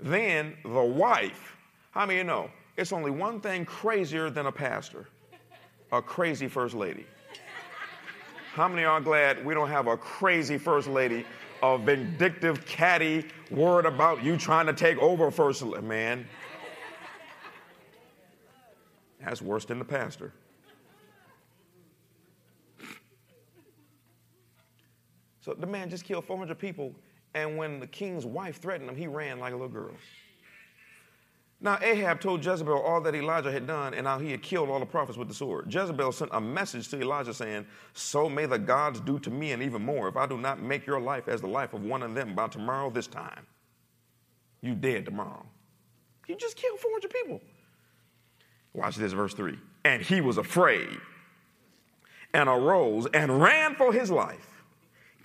[0.00, 1.56] Then the wife,
[1.90, 2.50] how many you know?
[2.76, 5.08] It's only one thing crazier than a pastor
[5.92, 7.06] a crazy first lady.
[8.52, 11.24] How many are glad we don't have a crazy first lady
[11.62, 15.64] a vindictive, catty word about you trying to take over first.
[15.82, 16.26] Man,
[19.20, 20.32] that's worse than the pastor.
[25.46, 26.92] So the man just killed 400 people,
[27.32, 29.92] and when the king's wife threatened him, he ran like a little girl.
[31.60, 34.80] Now, Ahab told Jezebel all that Elijah had done and how he had killed all
[34.80, 35.72] the prophets with the sword.
[35.72, 39.62] Jezebel sent a message to Elijah saying, So may the gods do to me and
[39.62, 42.12] even more if I do not make your life as the life of one of
[42.12, 43.46] them by tomorrow this time.
[44.62, 45.46] You dead tomorrow.
[46.26, 47.40] You just killed 400 people.
[48.74, 49.56] Watch this, verse 3.
[49.84, 50.98] And he was afraid
[52.34, 54.55] and arose and ran for his life,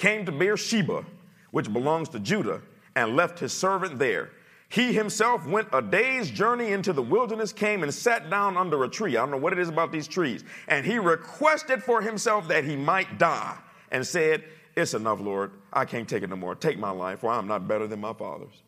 [0.02, 1.06] came to Beersheba,
[1.52, 2.62] which belongs to Judah,
[2.96, 4.32] and left his servant there
[4.72, 8.88] he himself went a day's journey into the wilderness, came and sat down under a
[8.88, 9.18] tree.
[9.18, 10.46] I don't know what it is about these trees.
[10.70, 13.58] And he requested for himself that he might die
[13.92, 14.46] and said,
[14.78, 15.52] It's enough, Lord.
[15.74, 16.56] I can't take it no more.
[16.56, 18.64] Take my life, for I'm not better than my father's.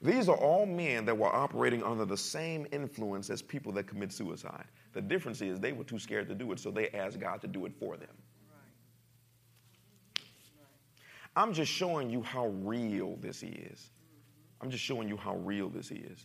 [0.00, 4.12] These are all men that were operating under the same influence as people that commit
[4.12, 4.64] suicide.
[4.96, 7.46] The difference is they were too scared to do it, so they asked God to
[7.46, 8.08] do it for them.
[11.36, 13.90] I'm just showing you how real this is.
[14.62, 16.24] I'm just showing you how real this is.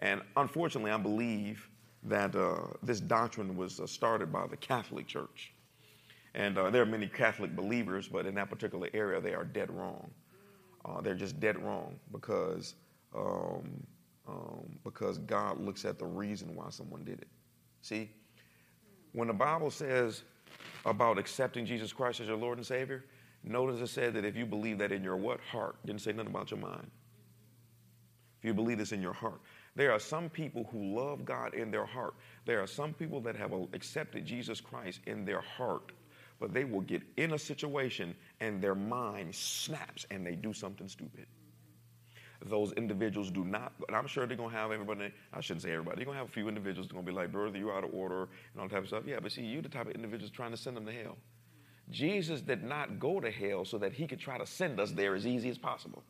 [0.00, 1.66] And unfortunately, I believe
[2.02, 5.54] that uh, this doctrine was uh, started by the Catholic Church.
[6.34, 9.70] And uh, there are many Catholic believers, but in that particular area, they are dead
[9.70, 10.10] wrong.
[10.84, 12.74] Uh, they're just dead wrong because,
[13.16, 13.82] um,
[14.28, 17.28] um, because God looks at the reason why someone did it.
[17.82, 18.10] See,
[19.12, 20.22] when the Bible says
[20.84, 23.04] about accepting Jesus Christ as your Lord and Savior,
[23.42, 25.40] Notice it said that if you believe that in your what?
[25.40, 25.76] Heart.
[25.86, 26.90] Didn't say nothing about your mind.
[28.38, 29.40] if you believe this in your heart,
[29.76, 32.14] there are some people who love God in their heart.
[32.44, 35.92] There are some people that have accepted Jesus Christ in their heart,
[36.38, 40.88] but they will get in a situation and their mind snaps and they do something
[40.88, 41.26] stupid.
[42.42, 45.96] Those individuals do not, and I'm sure they're gonna have everybody, I shouldn't say everybody,
[45.96, 47.92] they're gonna have a few individuals that are gonna be like, brother, you're out of
[47.92, 48.22] order
[48.52, 49.02] and all that type of stuff.
[49.06, 51.18] Yeah, but see, you're the type of individuals trying to send them to hell.
[51.90, 55.14] Jesus did not go to hell so that he could try to send us there
[55.14, 56.02] as easy as possible.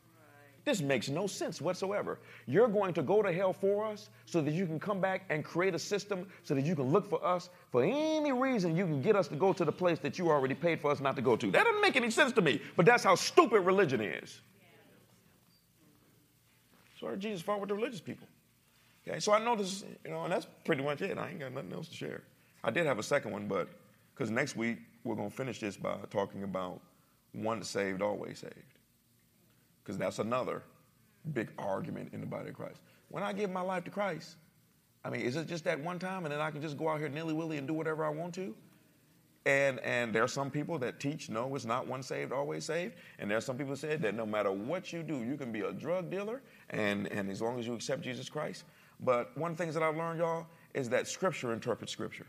[0.65, 2.19] This makes no sense whatsoever.
[2.47, 5.43] You're going to go to hell for us so that you can come back and
[5.43, 9.01] create a system so that you can look for us for any reason you can
[9.01, 11.23] get us to go to the place that you already paid for us not to
[11.23, 11.51] go to.
[11.51, 14.43] That doesn't make any sense to me, but that's how stupid religion is.
[17.01, 18.29] So Jesus fought with the religious people.
[19.09, 21.17] Okay, so I know this, you know, and that's pretty much it.
[21.17, 22.23] I ain't got nothing else to share.
[22.63, 23.69] I did have a second one, but
[24.15, 26.81] because next week we're to finish this by talking about
[27.33, 28.55] once saved, always saved
[29.83, 30.63] because that's another
[31.33, 32.81] big argument in the body of Christ.
[33.09, 34.37] When I give my life to Christ,
[35.03, 36.99] I mean, is it just that one time and then I can just go out
[36.99, 38.55] here nilly willy and do whatever I want to?
[39.47, 42.97] And and there are some people that teach no, it's not one saved, always saved.
[43.19, 45.51] And there are some people that said that no matter what you do, you can
[45.51, 48.65] be a drug dealer and, and as long as you accept Jesus Christ.
[49.01, 52.27] But one of the things that I've learned, y'all, is that scripture interprets scripture.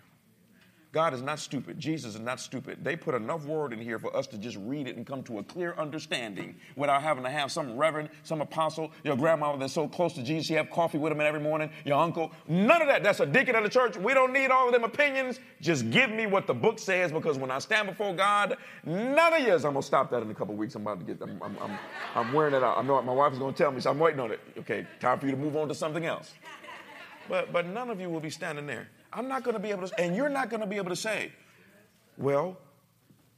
[0.92, 1.80] God is not stupid.
[1.80, 2.84] Jesus is not stupid.
[2.84, 5.40] They put enough word in here for us to just read it and come to
[5.40, 9.88] a clear understanding without having to have some reverend, some apostle, your grandma that's so
[9.88, 12.34] close to Jesus, you have coffee with him every morning, your uncle.
[12.50, 13.04] None of that.
[13.04, 13.96] That's a deacon of the church.
[13.96, 15.40] We don't need all of them opinions.
[15.62, 19.40] Just give me what the book says because when I stand before God, none of
[19.40, 20.76] years, I'm going to stop that in a couple weeks.
[20.76, 21.80] I'm about to get, I'm, I'm, I'm,
[22.16, 22.78] I'm wearing it out.
[22.78, 24.42] I know my wife is going to tell me, so I'm waiting on it.
[24.58, 26.34] Okay, time for you to move on to something else.
[27.30, 28.90] But, but none of you will be standing there.
[29.14, 30.96] I'm not going to be able to, and you're not going to be able to
[30.96, 31.32] say,
[32.18, 32.58] well,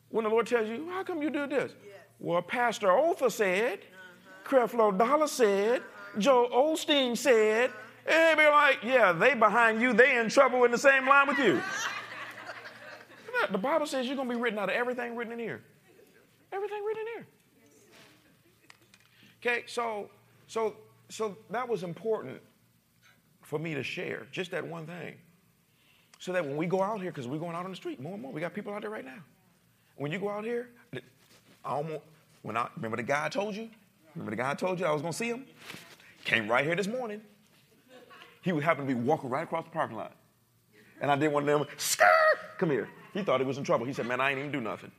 [0.09, 1.71] when the Lord tells you, how come you do this?
[1.84, 1.95] Yes.
[2.19, 4.67] Well, Pastor Otha said, uh-huh.
[4.67, 6.19] Creflo Dollar said, uh-huh.
[6.19, 7.71] Joel Osteen said,
[8.05, 11.28] and they be like, yeah, they behind you, they in trouble in the same line
[11.28, 11.61] with you.
[13.51, 15.63] the Bible says you're going to be written out of everything written in here.
[16.51, 17.28] Everything written in here.
[19.41, 20.09] Okay, so
[20.47, 20.76] so
[21.09, 22.39] so that was important
[23.41, 25.15] for me to share, just that one thing.
[26.24, 28.13] So that when we go out here, because we're going out on the street more
[28.13, 29.19] and more, we got people out there right now.
[29.97, 30.99] When you go out here, I
[31.65, 31.99] almost,
[32.43, 33.69] when I, remember the guy I told you?
[34.15, 35.45] Remember the guy I told you I was going to see him?
[36.24, 37.19] Came right here this morning.
[38.41, 40.13] He would happen to be walking right across the parking lot.
[41.01, 42.07] And I did one of them, skirt,
[42.57, 42.88] come here.
[43.13, 43.86] He thought he was in trouble.
[43.86, 44.93] He said, man, I ain't even do nothing.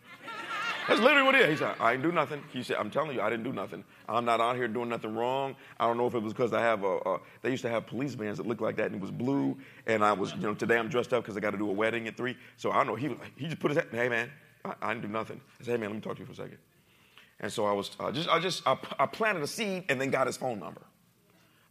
[0.87, 1.51] That's literally what it is.
[1.51, 2.43] He said, I didn't do nothing.
[2.53, 3.85] He said, I'm telling you, I didn't do nothing.
[4.09, 5.57] I'm not out here doing nothing wrong.
[5.81, 7.87] I don't know if it was because I have a, a, they used to have
[7.87, 9.57] police bands that looked like that and it was blue.
[9.87, 11.73] And I was, you know, today I'm dressed up because I got to do a
[11.73, 12.37] wedding at three.
[12.57, 12.95] So I don't know.
[12.97, 14.31] He, he just put his, hey man,
[14.65, 15.41] I, I, didn't do nothing.
[15.61, 16.59] I said, hey man, let me talk to you for a second.
[17.41, 20.11] And so I was uh, just, I just, I, I planted a seed and then
[20.11, 20.83] got his phone number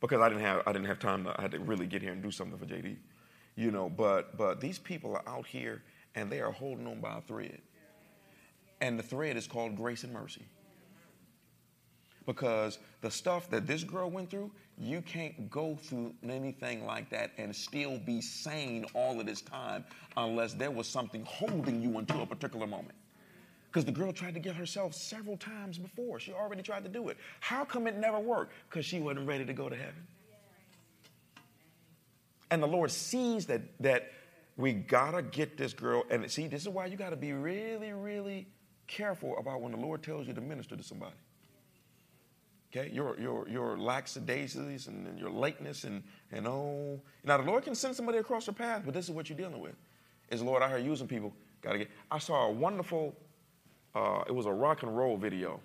[0.02, 2.12] because I didn't have, I didn't have time to, I had to really get here
[2.12, 2.98] and do something for JD,
[3.56, 5.84] you know, but, but these people are out here
[6.16, 7.62] and they are holding on by a thread.
[8.84, 10.42] And the thread is called grace and mercy.
[12.26, 17.32] Because the stuff that this girl went through, you can't go through anything like that
[17.38, 19.86] and still be sane all of this time
[20.18, 22.96] unless there was something holding you until a particular moment.
[23.68, 26.20] Because the girl tried to get herself several times before.
[26.20, 27.16] She already tried to do it.
[27.40, 28.52] How come it never worked?
[28.70, 30.06] Because she wasn't ready to go to heaven.
[32.52, 34.12] And the Lord sees that that
[34.58, 36.04] we gotta get this girl.
[36.10, 38.48] And see, this is why you gotta be really, really
[38.88, 41.16] careful about when the Lord tells you to minister to somebody.
[42.76, 47.64] Okay, your your your lackadaisies and, and your lateness and and oh, now the Lord
[47.64, 49.76] can send somebody across your path, but this is what you're dealing with.
[50.32, 51.34] Is the Lord out here using people?
[51.62, 51.92] Got to get.
[52.10, 53.16] I saw a wonderful.
[53.94, 55.60] Uh, it was a rock and roll video.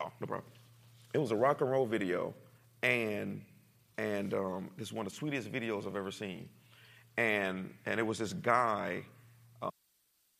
[0.00, 0.50] Oh, no problem.
[1.12, 2.32] It was a rock and roll video,
[2.82, 3.42] and
[3.98, 6.48] and um, is one of the sweetest videos I've ever seen.
[7.18, 9.04] And and it was this guy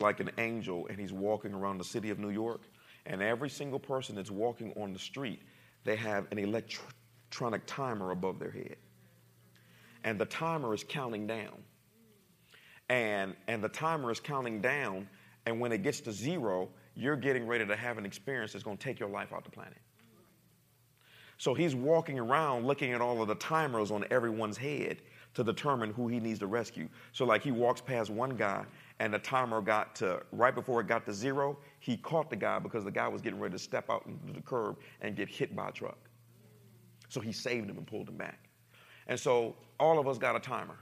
[0.01, 2.63] like an angel and he's walking around the city of New York.
[3.07, 5.41] And every single person that's walking on the street,
[5.85, 8.77] they have an electronic timer above their head.
[10.05, 11.63] And the timer is counting down.
[12.89, 15.09] And, and the timer is counting down.
[15.47, 18.77] And when it gets to zero, you're getting ready to have an experience that's going
[18.77, 19.79] to take your life off the planet.
[21.39, 24.99] So he's walking around looking at all of the timers on everyone's head
[25.33, 26.89] to determine who he needs to rescue.
[27.13, 28.67] So, like, he walks past one guy
[29.01, 32.59] and the timer got to right before it got to zero, he caught the guy
[32.59, 35.57] because the guy was getting ready to step out into the curb and get hit
[35.57, 35.99] by a truck.
[37.09, 38.51] So he saved him and pulled him back.
[39.07, 40.77] And so all of us got a timer.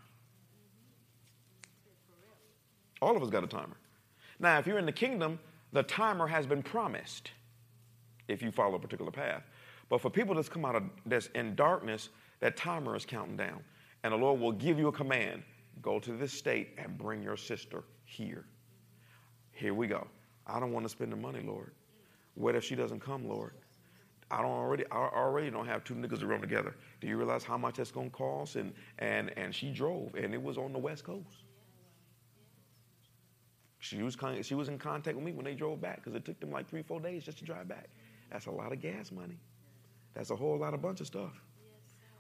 [3.00, 3.76] All of us got a timer.
[4.40, 5.38] Now, if you're in the kingdom,
[5.72, 7.30] the timer has been promised
[8.26, 9.44] if you follow a particular path.
[9.88, 12.08] But for people that's come out of that's in darkness,
[12.40, 13.62] that timer is counting down.
[14.02, 15.44] And the Lord will give you a command
[15.80, 18.46] go to this state and bring your sister here.
[19.52, 20.06] Here we go.
[20.46, 21.72] I don't want to spend the money, Lord.
[22.34, 23.52] What if she doesn't come, Lord?
[24.30, 26.74] I don't already I already don't have two niggas to run together.
[27.00, 28.56] Do you realize how much that's gonna cost?
[28.56, 31.44] And and and she drove and it was on the west coast.
[33.78, 36.24] She was kind she was in contact with me when they drove back because it
[36.24, 37.88] took them like three, four days just to drive back.
[38.30, 39.38] That's a lot of gas money.
[40.14, 41.40] That's a whole lot of bunch of stuff.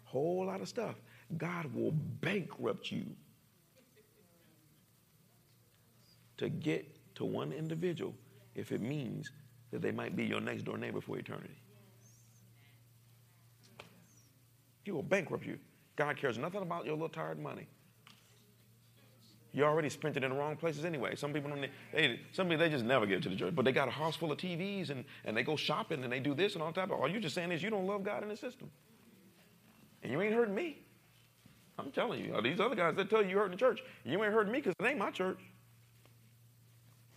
[0.04, 0.96] Whole lot of stuff.
[1.36, 3.04] God will bankrupt you
[6.38, 6.86] to get
[7.16, 8.14] to one individual
[8.54, 9.30] if it means
[9.70, 11.54] that they might be your next door neighbor for eternity.
[14.84, 15.58] He will bankrupt you.
[15.96, 17.66] God cares nothing about your little tired money.
[19.52, 21.16] You already spent it in the wrong places anyway.
[21.16, 21.66] Some people don't.
[21.92, 24.14] They, some people they just never get to the church, but they got a house
[24.14, 26.90] full of TVs and, and they go shopping and they do this and all that.
[26.90, 28.70] All you're just saying is you don't love God in the system,
[30.02, 30.78] and you ain't hurting me.
[31.78, 34.32] I'm telling you, these other guys that tell you you hurting the church, you ain't
[34.32, 35.38] hurting me because it ain't my church.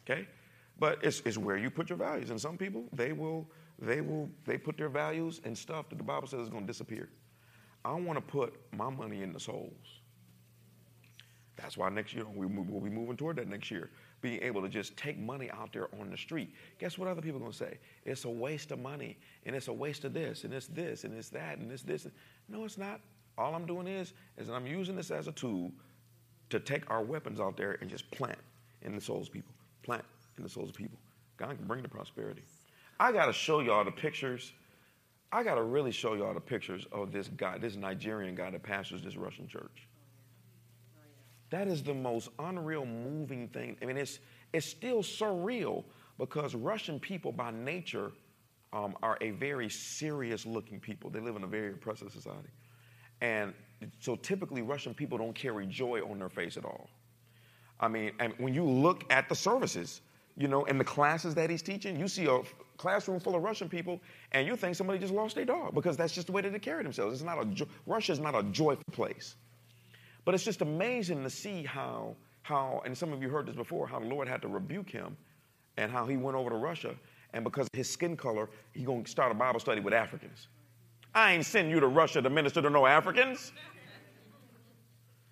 [0.04, 0.28] Okay,
[0.80, 3.50] but it's it's where you put your values, and some people they will
[3.80, 6.68] they will they put their values and stuff that the Bible says is going to
[6.68, 7.10] disappear.
[7.84, 10.02] I want to put my money in the souls.
[11.56, 13.90] That's why next year we will be moving toward that next year.
[14.22, 16.54] Being able to just take money out there on the street.
[16.80, 17.78] Guess what other people are going to say?
[18.06, 21.14] It's a waste of money, and it's a waste of this, and it's this, and
[21.16, 22.08] it's that, and it's this.
[22.48, 23.02] No, it's not.
[23.38, 25.72] All I'm doing is, is I'm using this as a tool
[26.50, 28.40] to take our weapons out there and just plant
[28.84, 29.54] in the souls people.
[29.84, 30.04] Plant
[30.38, 31.00] in the souls of people.
[31.38, 32.44] God can bring the prosperity.
[33.00, 34.54] I got to show y'all the pictures.
[35.32, 38.64] I got to really show y'all the pictures of this guy, this Nigerian guy that
[38.64, 39.88] pastors this Russian church.
[41.50, 43.78] That is the most unreal, moving thing.
[43.82, 44.20] I mean, it's,
[44.54, 45.84] it's still surreal
[46.18, 48.12] because Russian people by nature
[48.74, 51.10] um, are a very serious looking people.
[51.10, 52.50] They live in a very oppressive society.
[53.20, 53.54] And
[54.00, 56.90] so typically, Russian people don't carry joy on their face at all.
[57.82, 60.02] I mean, and when you look at the services,
[60.38, 62.42] you know, and the classes that he's teaching, you see a
[62.78, 64.00] classroom full of Russian people,
[64.32, 66.60] and you think somebody just lost their dog because that's just the way that they
[66.60, 67.14] carry themselves.
[67.14, 69.36] It's not a jo- Russia is not a joyful place.
[70.24, 73.88] But it's just amazing to see how, how, and some of you heard this before,
[73.88, 75.18] how the Lord had to rebuke him
[75.78, 76.96] and how he went over to Russia.
[77.34, 80.48] And because of his skin color, he's going to start a Bible study with Africans.
[81.16, 83.52] I ain't sending you to Russia to minister to no Africans.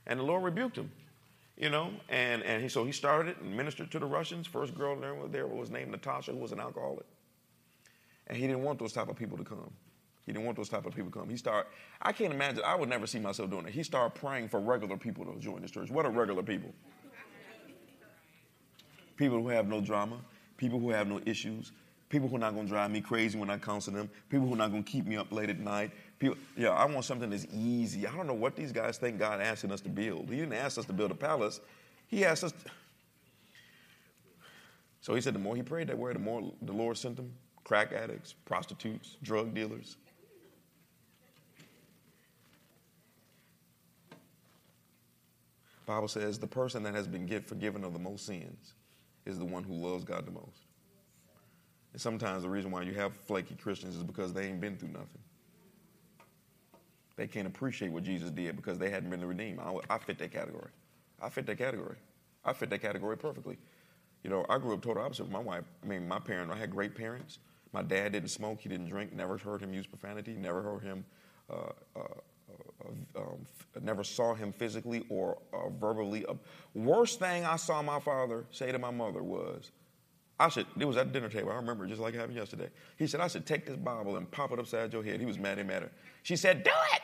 [0.07, 0.91] And the Lord rebuked him,
[1.59, 1.91] you know.
[2.07, 4.47] And, and he, so he started and ministered to the Russians.
[4.47, 7.05] First girl there was, there was named Natasha, who was an alcoholic.
[8.27, 9.71] And he didn't want those type of people to come.
[10.25, 11.29] He didn't want those type of people to come.
[11.29, 11.69] He started,
[12.01, 13.73] I can't imagine, I would never see myself doing it.
[13.73, 15.89] He started praying for regular people to join this church.
[15.89, 16.71] What are regular people?
[19.17, 20.17] People who have no drama,
[20.55, 21.71] people who have no issues,
[22.09, 24.53] people who are not going to drive me crazy when I counsel them, people who
[24.53, 25.91] are not going to keep me up late at night.
[26.19, 28.05] People, yeah, I want something that's easy.
[28.05, 30.29] I don't know what these guys think God asking us to build.
[30.29, 31.61] He didn't ask us to build a palace.
[32.07, 32.51] He asked us.
[32.51, 32.71] To...
[35.01, 37.31] So he said the more he prayed that way, the more the Lord sent him
[37.63, 39.95] crack addicts, prostitutes, drug dealers.
[45.85, 48.73] Bible says the person that has been forgiven of the most sins
[49.25, 50.65] is the one who loves God the most.
[51.93, 54.89] And sometimes the reason why you have flaky Christians is because they ain't been through
[54.89, 55.21] nothing.
[57.19, 59.59] They can't appreciate what Jesus did because they hadn't been redeemed.
[59.59, 60.69] I, I fit that category.
[61.21, 61.97] I fit that category.
[62.45, 63.57] I fit that category perfectly.
[64.23, 65.29] You know, I grew up total opposite.
[65.29, 67.39] My wife, I mean, my parents, I had great parents.
[67.73, 71.03] My dad didn't smoke, he didn't drink, never heard him use profanity, never heard him
[71.49, 72.01] uh, uh,
[73.17, 73.45] um,
[73.81, 76.25] never saw him physically or uh, verbally.
[76.25, 76.35] Uh,
[76.73, 79.71] worst thing I saw my father say to my mother was,
[80.39, 82.69] I should, it was at the dinner table, I remember just like it happened yesterday.
[82.97, 85.19] He said, I should take this Bible and pop it upside your head.
[85.19, 85.91] He was mad and mad at her.
[86.23, 87.01] She said, Do it!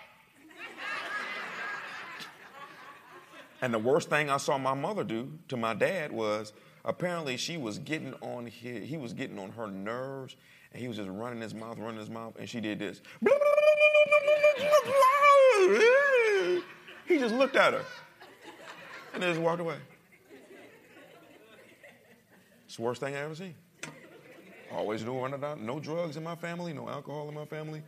[3.62, 6.54] and the worst thing I saw my mother do to my dad was
[6.86, 10.38] apparently she was getting on his, he was getting on her nerves
[10.72, 13.02] and he was just running his mouth, running his mouth, and she did this.
[17.08, 17.84] he just looked at her
[19.14, 19.78] and then just walked away.
[22.76, 23.56] It's the worst thing I ever seen.
[24.70, 27.82] Always knew down, no drugs in my family, no alcohol in my family,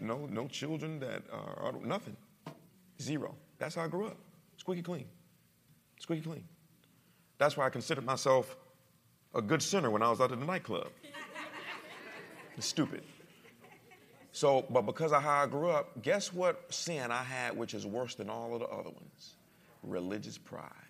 [0.00, 2.16] no, no children that are, nothing.
[3.00, 3.36] Zero.
[3.60, 4.16] That's how I grew up.
[4.56, 5.04] Squeaky clean.
[6.00, 6.44] Squeaky clean.
[7.38, 8.56] That's why I considered myself
[9.32, 10.90] a good sinner when I was out at the nightclub.
[12.56, 13.04] It's stupid.
[14.32, 17.86] So, but because of how I grew up, guess what sin I had, which is
[17.86, 19.36] worse than all of the other ones?
[19.84, 20.81] Religious pride.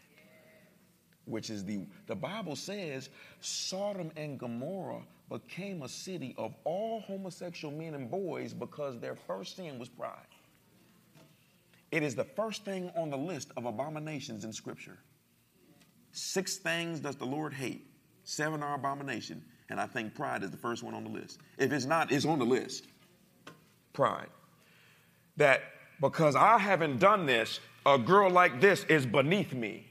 [1.25, 3.09] Which is the, the Bible says
[3.41, 5.03] Sodom and Gomorrah,
[5.33, 10.27] became a city of all homosexual men and boys because their first sin was pride.
[11.91, 14.99] It is the first thing on the list of abominations in Scripture.
[16.13, 17.87] Six things does the Lord hate,
[18.25, 21.41] seven are abomination, and I think pride is the first one on the list.
[21.57, 22.87] If it's not, it's on the list.
[23.95, 24.29] Pride.
[25.39, 25.63] That
[26.01, 29.87] because I haven't done this, a girl like this is beneath me.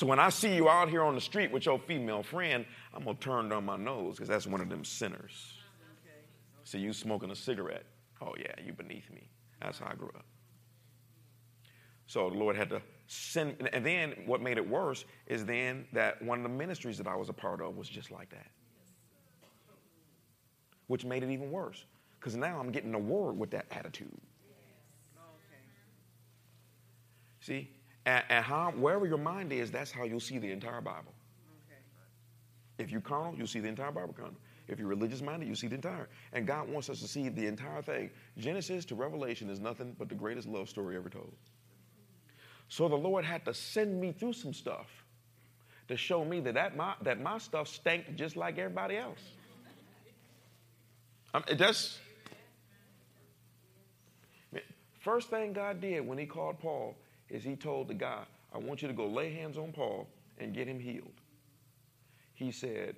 [0.00, 3.04] So when I see you out here on the street with your female friend, I'm
[3.04, 5.58] gonna turn down my nose because that's one of them sinners.
[6.64, 7.84] See you smoking a cigarette.
[8.22, 9.28] Oh yeah, you beneath me.
[9.60, 10.24] That's how I grew up.
[12.06, 16.22] So the Lord had to send, and then what made it worse is then that
[16.22, 18.50] one of the ministries that I was a part of was just like that,
[20.86, 21.84] which made it even worse
[22.18, 24.18] because now I'm getting a word with that attitude.
[27.40, 27.68] See,
[28.10, 31.14] and, and how, wherever your mind is, that's how you'll see the entire Bible.
[32.78, 34.34] If you're carnal, you'll see the entire Bible carnal.
[34.66, 36.08] If you're religious minded, you see the entire.
[36.32, 38.10] And God wants us to see the entire thing.
[38.36, 41.32] Genesis to Revelation is nothing but the greatest love story ever told.
[42.68, 44.88] So the Lord had to send me through some stuff
[45.86, 49.20] to show me that, that, my, that my stuff stank just like everybody else.
[51.32, 51.98] Um, it just.
[54.98, 56.96] First thing God did when He called Paul
[57.30, 60.08] is He told the guy, I want you to go lay hands on Paul
[60.38, 61.20] and get him healed.
[62.34, 62.96] He said,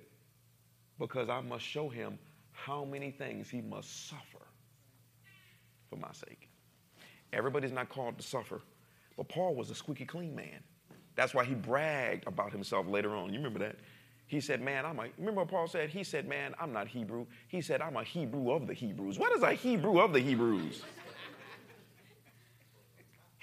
[0.99, 2.17] because I must show him
[2.51, 4.45] how many things he must suffer
[5.89, 6.49] for my sake.
[7.33, 8.61] Everybody's not called to suffer,
[9.17, 10.59] but Paul was a squeaky clean man.
[11.15, 13.29] That's why he bragged about himself later on.
[13.33, 13.75] You remember that?
[14.27, 15.89] He said, Man, I'm a, remember what Paul said?
[15.89, 17.25] He said, Man, I'm not Hebrew.
[17.49, 19.19] He said, I'm a Hebrew of the Hebrews.
[19.19, 20.81] What is a Hebrew of the Hebrews?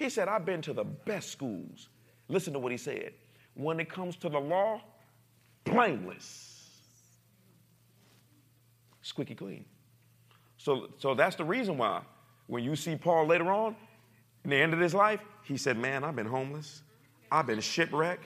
[0.01, 1.89] He said, I've been to the best schools.
[2.27, 3.13] Listen to what he said.
[3.53, 4.81] When it comes to the law,
[5.63, 6.71] blameless.
[9.03, 9.65] Squeaky clean.
[10.57, 12.01] So, so that's the reason why
[12.47, 13.75] when you see Paul later on,
[14.43, 16.81] in the end of his life, he said, Man, I've been homeless.
[17.31, 18.25] I've been shipwrecked.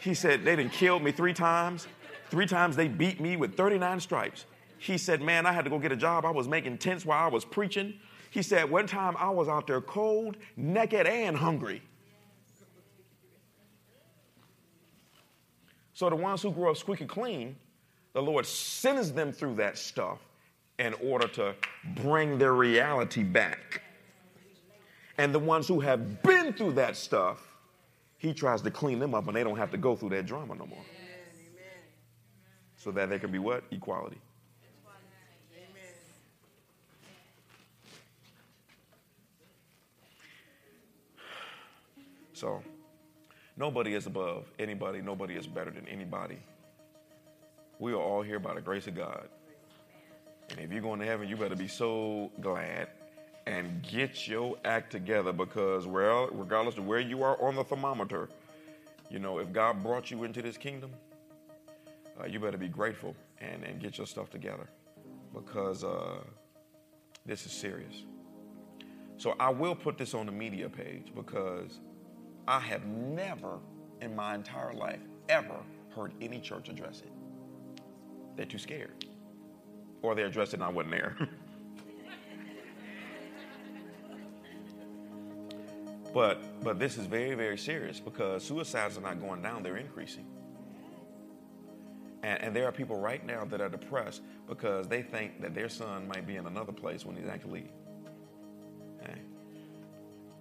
[0.00, 1.86] He said, They didn't kill me three times.
[2.30, 4.46] Three times they beat me with 39 stripes.
[4.78, 6.24] He said, Man, I had to go get a job.
[6.24, 8.00] I was making tents while I was preaching.
[8.30, 11.82] He said, One time I was out there cold, naked, and hungry.
[15.94, 17.56] So the ones who grew up squeaky clean,
[18.12, 20.20] the Lord sends them through that stuff
[20.78, 21.54] in order to
[21.96, 23.82] bring their reality back.
[25.18, 27.56] And the ones who have been through that stuff,
[28.18, 30.54] he tries to clean them up and they don't have to go through that drama
[30.54, 30.84] no more.
[32.76, 33.64] So that there can be what?
[33.72, 34.18] Equality.
[42.38, 42.62] So,
[43.56, 46.38] nobody is above anybody, nobody is better than anybody.
[47.80, 49.28] We are all here by the grace of God.
[50.50, 52.90] And if you're going to heaven, you better be so glad
[53.48, 58.28] and get your act together because, well, regardless of where you are on the thermometer,
[59.10, 60.92] you know, if God brought you into this kingdom,
[62.20, 64.68] uh, you better be grateful and, and get your stuff together
[65.34, 66.20] because uh,
[67.26, 68.04] this is serious.
[69.16, 71.80] So I will put this on the media page because
[72.48, 73.58] I have never
[74.00, 75.60] in my entire life ever
[75.94, 77.12] heard any church address it.
[78.36, 79.04] They're too scared.
[80.00, 81.14] Or they addressed it and I wasn't there.
[86.14, 90.24] but but this is very, very serious because suicides are not going down, they're increasing.
[92.22, 95.68] And, and there are people right now that are depressed because they think that their
[95.68, 97.66] son might be in another place when he's actually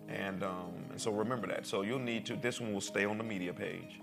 [0.07, 1.65] and, um, and so remember that.
[1.65, 3.99] So you'll need to, this one will stay on the media page.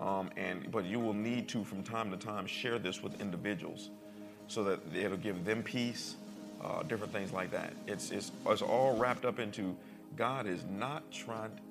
[0.00, 3.90] Um, and, but you will need to, from time to time, share this with individuals
[4.46, 6.16] so that it'll give them peace,
[6.64, 7.74] uh, different things like that.
[7.86, 9.76] It's, it's, it's all wrapped up into
[10.16, 11.50] God is not trying.
[11.50, 11.62] To...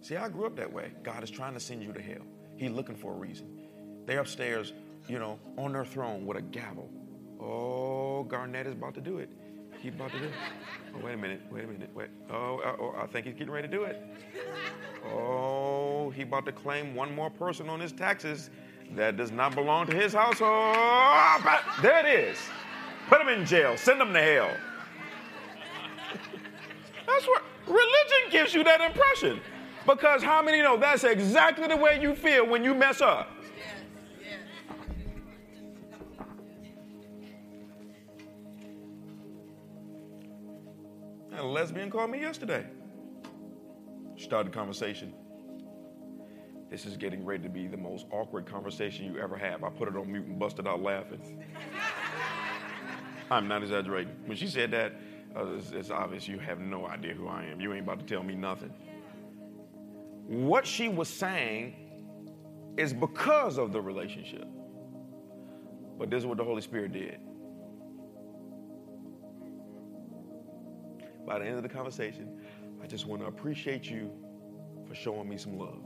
[0.00, 0.92] See, I grew up that way.
[1.02, 2.24] God is trying to send you to hell.
[2.56, 3.46] He's looking for a reason.
[4.06, 4.72] They're upstairs,
[5.06, 6.90] you know, on their throne with a gavel.
[7.40, 9.30] Oh, Garnett is about to do it.
[9.80, 10.32] He's about to do it.
[10.94, 11.40] Oh, wait a minute.
[11.50, 11.90] Wait a minute.
[11.94, 12.08] Wait.
[12.30, 14.02] Oh, uh, oh, I think he's getting ready to do it.
[15.12, 18.50] Oh, he about to claim one more person on his taxes
[18.96, 20.74] that does not belong to his household.
[21.82, 22.38] There it is.
[23.08, 23.76] Put him in jail.
[23.76, 24.50] Send him to hell.
[27.06, 29.40] That's what religion gives you that impression.
[29.86, 33.30] Because how many know that's exactly the way you feel when you mess up?
[41.38, 42.66] A lesbian called me yesterday.
[44.16, 45.12] Started conversation.
[46.70, 49.64] This is getting ready to be the most awkward conversation you ever have.
[49.64, 51.42] I put it on mute and busted out laughing.
[53.30, 54.14] I'm not exaggerating.
[54.26, 54.92] When she said that,
[55.36, 57.60] uh, it's, it's obvious you have no idea who I am.
[57.60, 58.72] You ain't about to tell me nothing.
[60.26, 61.74] What she was saying
[62.76, 64.46] is because of the relationship.
[65.98, 67.18] But this is what the Holy Spirit did.
[71.28, 72.40] By the end of the conversation,
[72.82, 74.10] I just want to appreciate you
[74.86, 75.84] for showing me some love.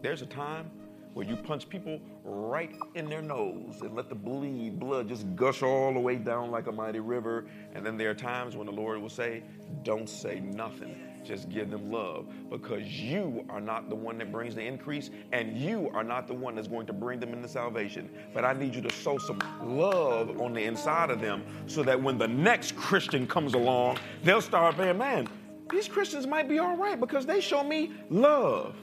[0.00, 0.70] There's a time
[1.12, 5.62] where you punch people right in their nose and let the bleed blood just gush
[5.62, 7.44] all the way down like a mighty river.
[7.74, 9.42] And then there are times when the Lord will say,
[9.82, 10.96] Don't say nothing.
[11.24, 15.56] Just give them love because you are not the one that brings the increase and
[15.56, 18.10] you are not the one that's going to bring them into salvation.
[18.34, 22.00] But I need you to sow some love on the inside of them so that
[22.00, 25.28] when the next Christian comes along, they'll start saying, Man,
[25.70, 28.74] these Christians might be all right because they show me love.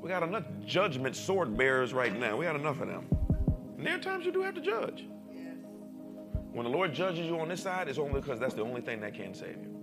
[0.00, 2.36] We got enough judgment sword bearers right now.
[2.36, 3.06] We got enough of them.
[3.76, 5.06] And there are times you do have to judge.
[6.52, 9.00] When the Lord judges you on this side, it's only because that's the only thing
[9.00, 9.79] that can save you.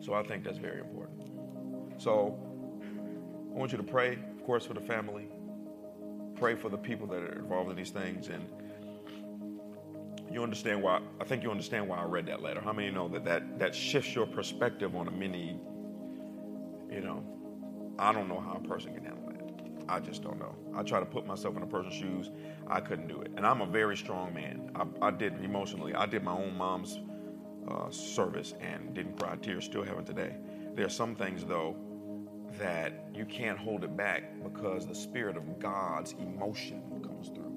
[0.00, 1.22] So I think that's very important.
[1.98, 2.38] So
[3.54, 5.28] I want you to pray, of course, for the family.
[6.36, 8.28] Pray for the people that are involved in these things.
[8.28, 8.46] And
[10.32, 12.60] you understand why, I think you understand why I read that letter.
[12.60, 15.60] How many know that that, that shifts your perspective on a many,
[16.90, 17.22] you know,
[17.98, 19.40] I don't know how a person can handle that.
[19.88, 20.54] I just don't know.
[20.74, 22.30] I try to put myself in a person's shoes.
[22.68, 23.32] I couldn't do it.
[23.36, 24.70] And I'm a very strong man.
[24.74, 25.94] I, I did emotionally.
[25.94, 27.00] I did my own mom's
[27.70, 29.64] uh, service and didn't cry tears.
[29.64, 30.36] Still haven't today.
[30.74, 31.76] There are some things though
[32.58, 37.50] that you can't hold it back because the spirit of God's emotion comes through.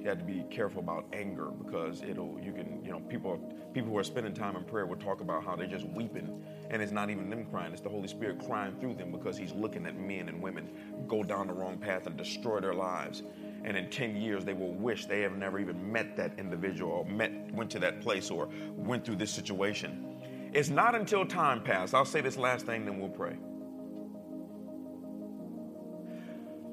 [0.00, 3.38] You have to be careful about anger because it'll you can you know people
[3.72, 6.82] people who are spending time in prayer will talk about how they're just weeping and
[6.82, 9.86] it's not even them crying it's the Holy Spirit crying through them because He's looking
[9.86, 10.68] at men and women
[11.08, 13.22] go down the wrong path and destroy their lives
[13.64, 17.04] and in 10 years they will wish they have never even met that individual or
[17.06, 20.20] met went to that place or went through this situation.
[20.52, 23.36] It's not until time passes i'll say this last thing then we'll pray.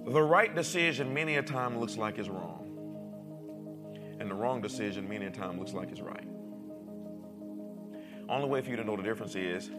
[0.06, 2.58] The right decision many a time looks like is wrong.
[4.20, 6.28] And the wrong decision many a time looks like is right.
[8.28, 9.70] Only way for you to know the difference is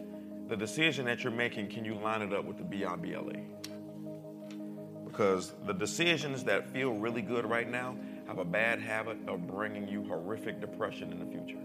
[0.47, 3.41] the decision that you're making can you line it up with the b-i-b-l-e
[5.13, 7.95] because the decisions that feel really good right now
[8.25, 11.61] have a bad habit of bringing you horrific depression in the future.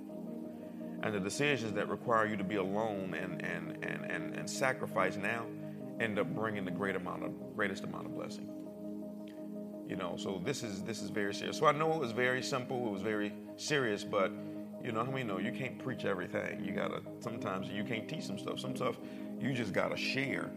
[1.02, 5.16] And the decisions that require you to be alone and, and, and, and, and sacrifice
[5.16, 5.46] now
[5.98, 8.50] end up bringing the great amount of, greatest amount of blessing.
[9.88, 11.56] You know, so this is this is very serious.
[11.56, 14.30] So I know it was very simple, it was very serious, but
[14.84, 16.62] you know how many know you can't preach everything.
[16.62, 18.60] You gotta sometimes you can't teach some stuff.
[18.60, 18.96] Some stuff
[19.40, 20.50] you just gotta share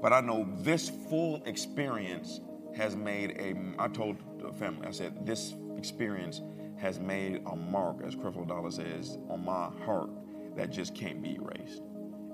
[0.00, 2.40] but I know this full experience
[2.76, 6.40] has made a, I told the family, I said, this experience
[6.76, 10.10] has made a mark, as Creflo Dollar says, on my heart
[10.56, 11.82] that just can't be erased.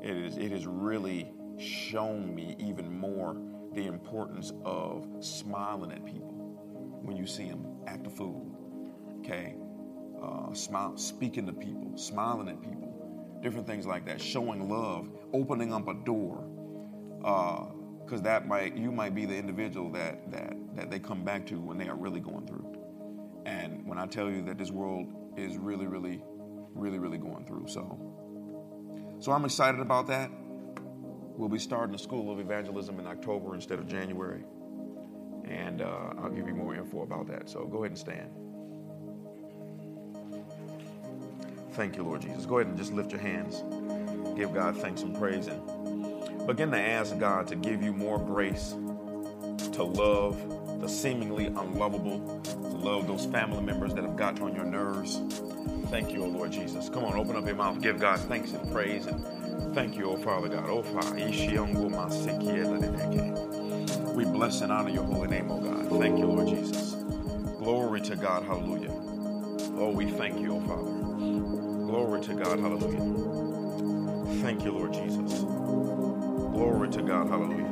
[0.02, 3.36] It, is, it has really shown me even more
[3.72, 6.32] the importance of smiling at people
[7.02, 8.54] when you see them at the food,
[9.20, 9.56] okay?
[10.22, 15.72] Uh, smile, speaking to people, smiling at people, different things like that, showing love, opening
[15.72, 16.46] up a door,
[17.24, 21.46] because uh, that might you might be the individual that that that they come back
[21.46, 22.70] to when they are really going through.
[23.46, 25.06] And when I tell you that this world
[25.36, 26.22] is really, really,
[26.74, 27.98] really, really going through, so
[29.20, 30.30] so I'm excited about that.
[31.36, 34.44] We'll be starting a school of evangelism in October instead of January,
[35.48, 37.48] and uh, I'll give you more info about that.
[37.48, 38.30] So go ahead and stand.
[41.72, 42.44] Thank you, Lord Jesus.
[42.44, 43.64] Go ahead and just lift your hands.
[44.36, 45.93] Give God thanks and praise and
[46.46, 48.74] Begin to ask God to give you more grace
[49.72, 54.66] to love the seemingly unlovable, to love those family members that have gotten on your
[54.66, 55.22] nerves.
[55.88, 56.90] Thank you, O Lord Jesus.
[56.90, 57.80] Come on, open up your mouth.
[57.80, 59.06] Give God thanks and praise.
[59.06, 60.68] And thank you, O Father God.
[64.14, 65.88] We bless and honor your holy name, O God.
[65.98, 66.92] Thank you, Lord Jesus.
[67.58, 68.44] Glory to God.
[68.44, 68.92] Hallelujah.
[69.76, 70.92] Oh, we thank you, O Father.
[71.86, 72.60] Glory to God.
[72.60, 73.00] Hallelujah.
[74.42, 75.53] Thank you, Lord Jesus.
[76.54, 77.28] Glory to God.
[77.28, 77.66] Hallelujah.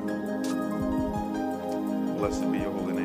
[2.19, 3.02] Blessed be your holy name,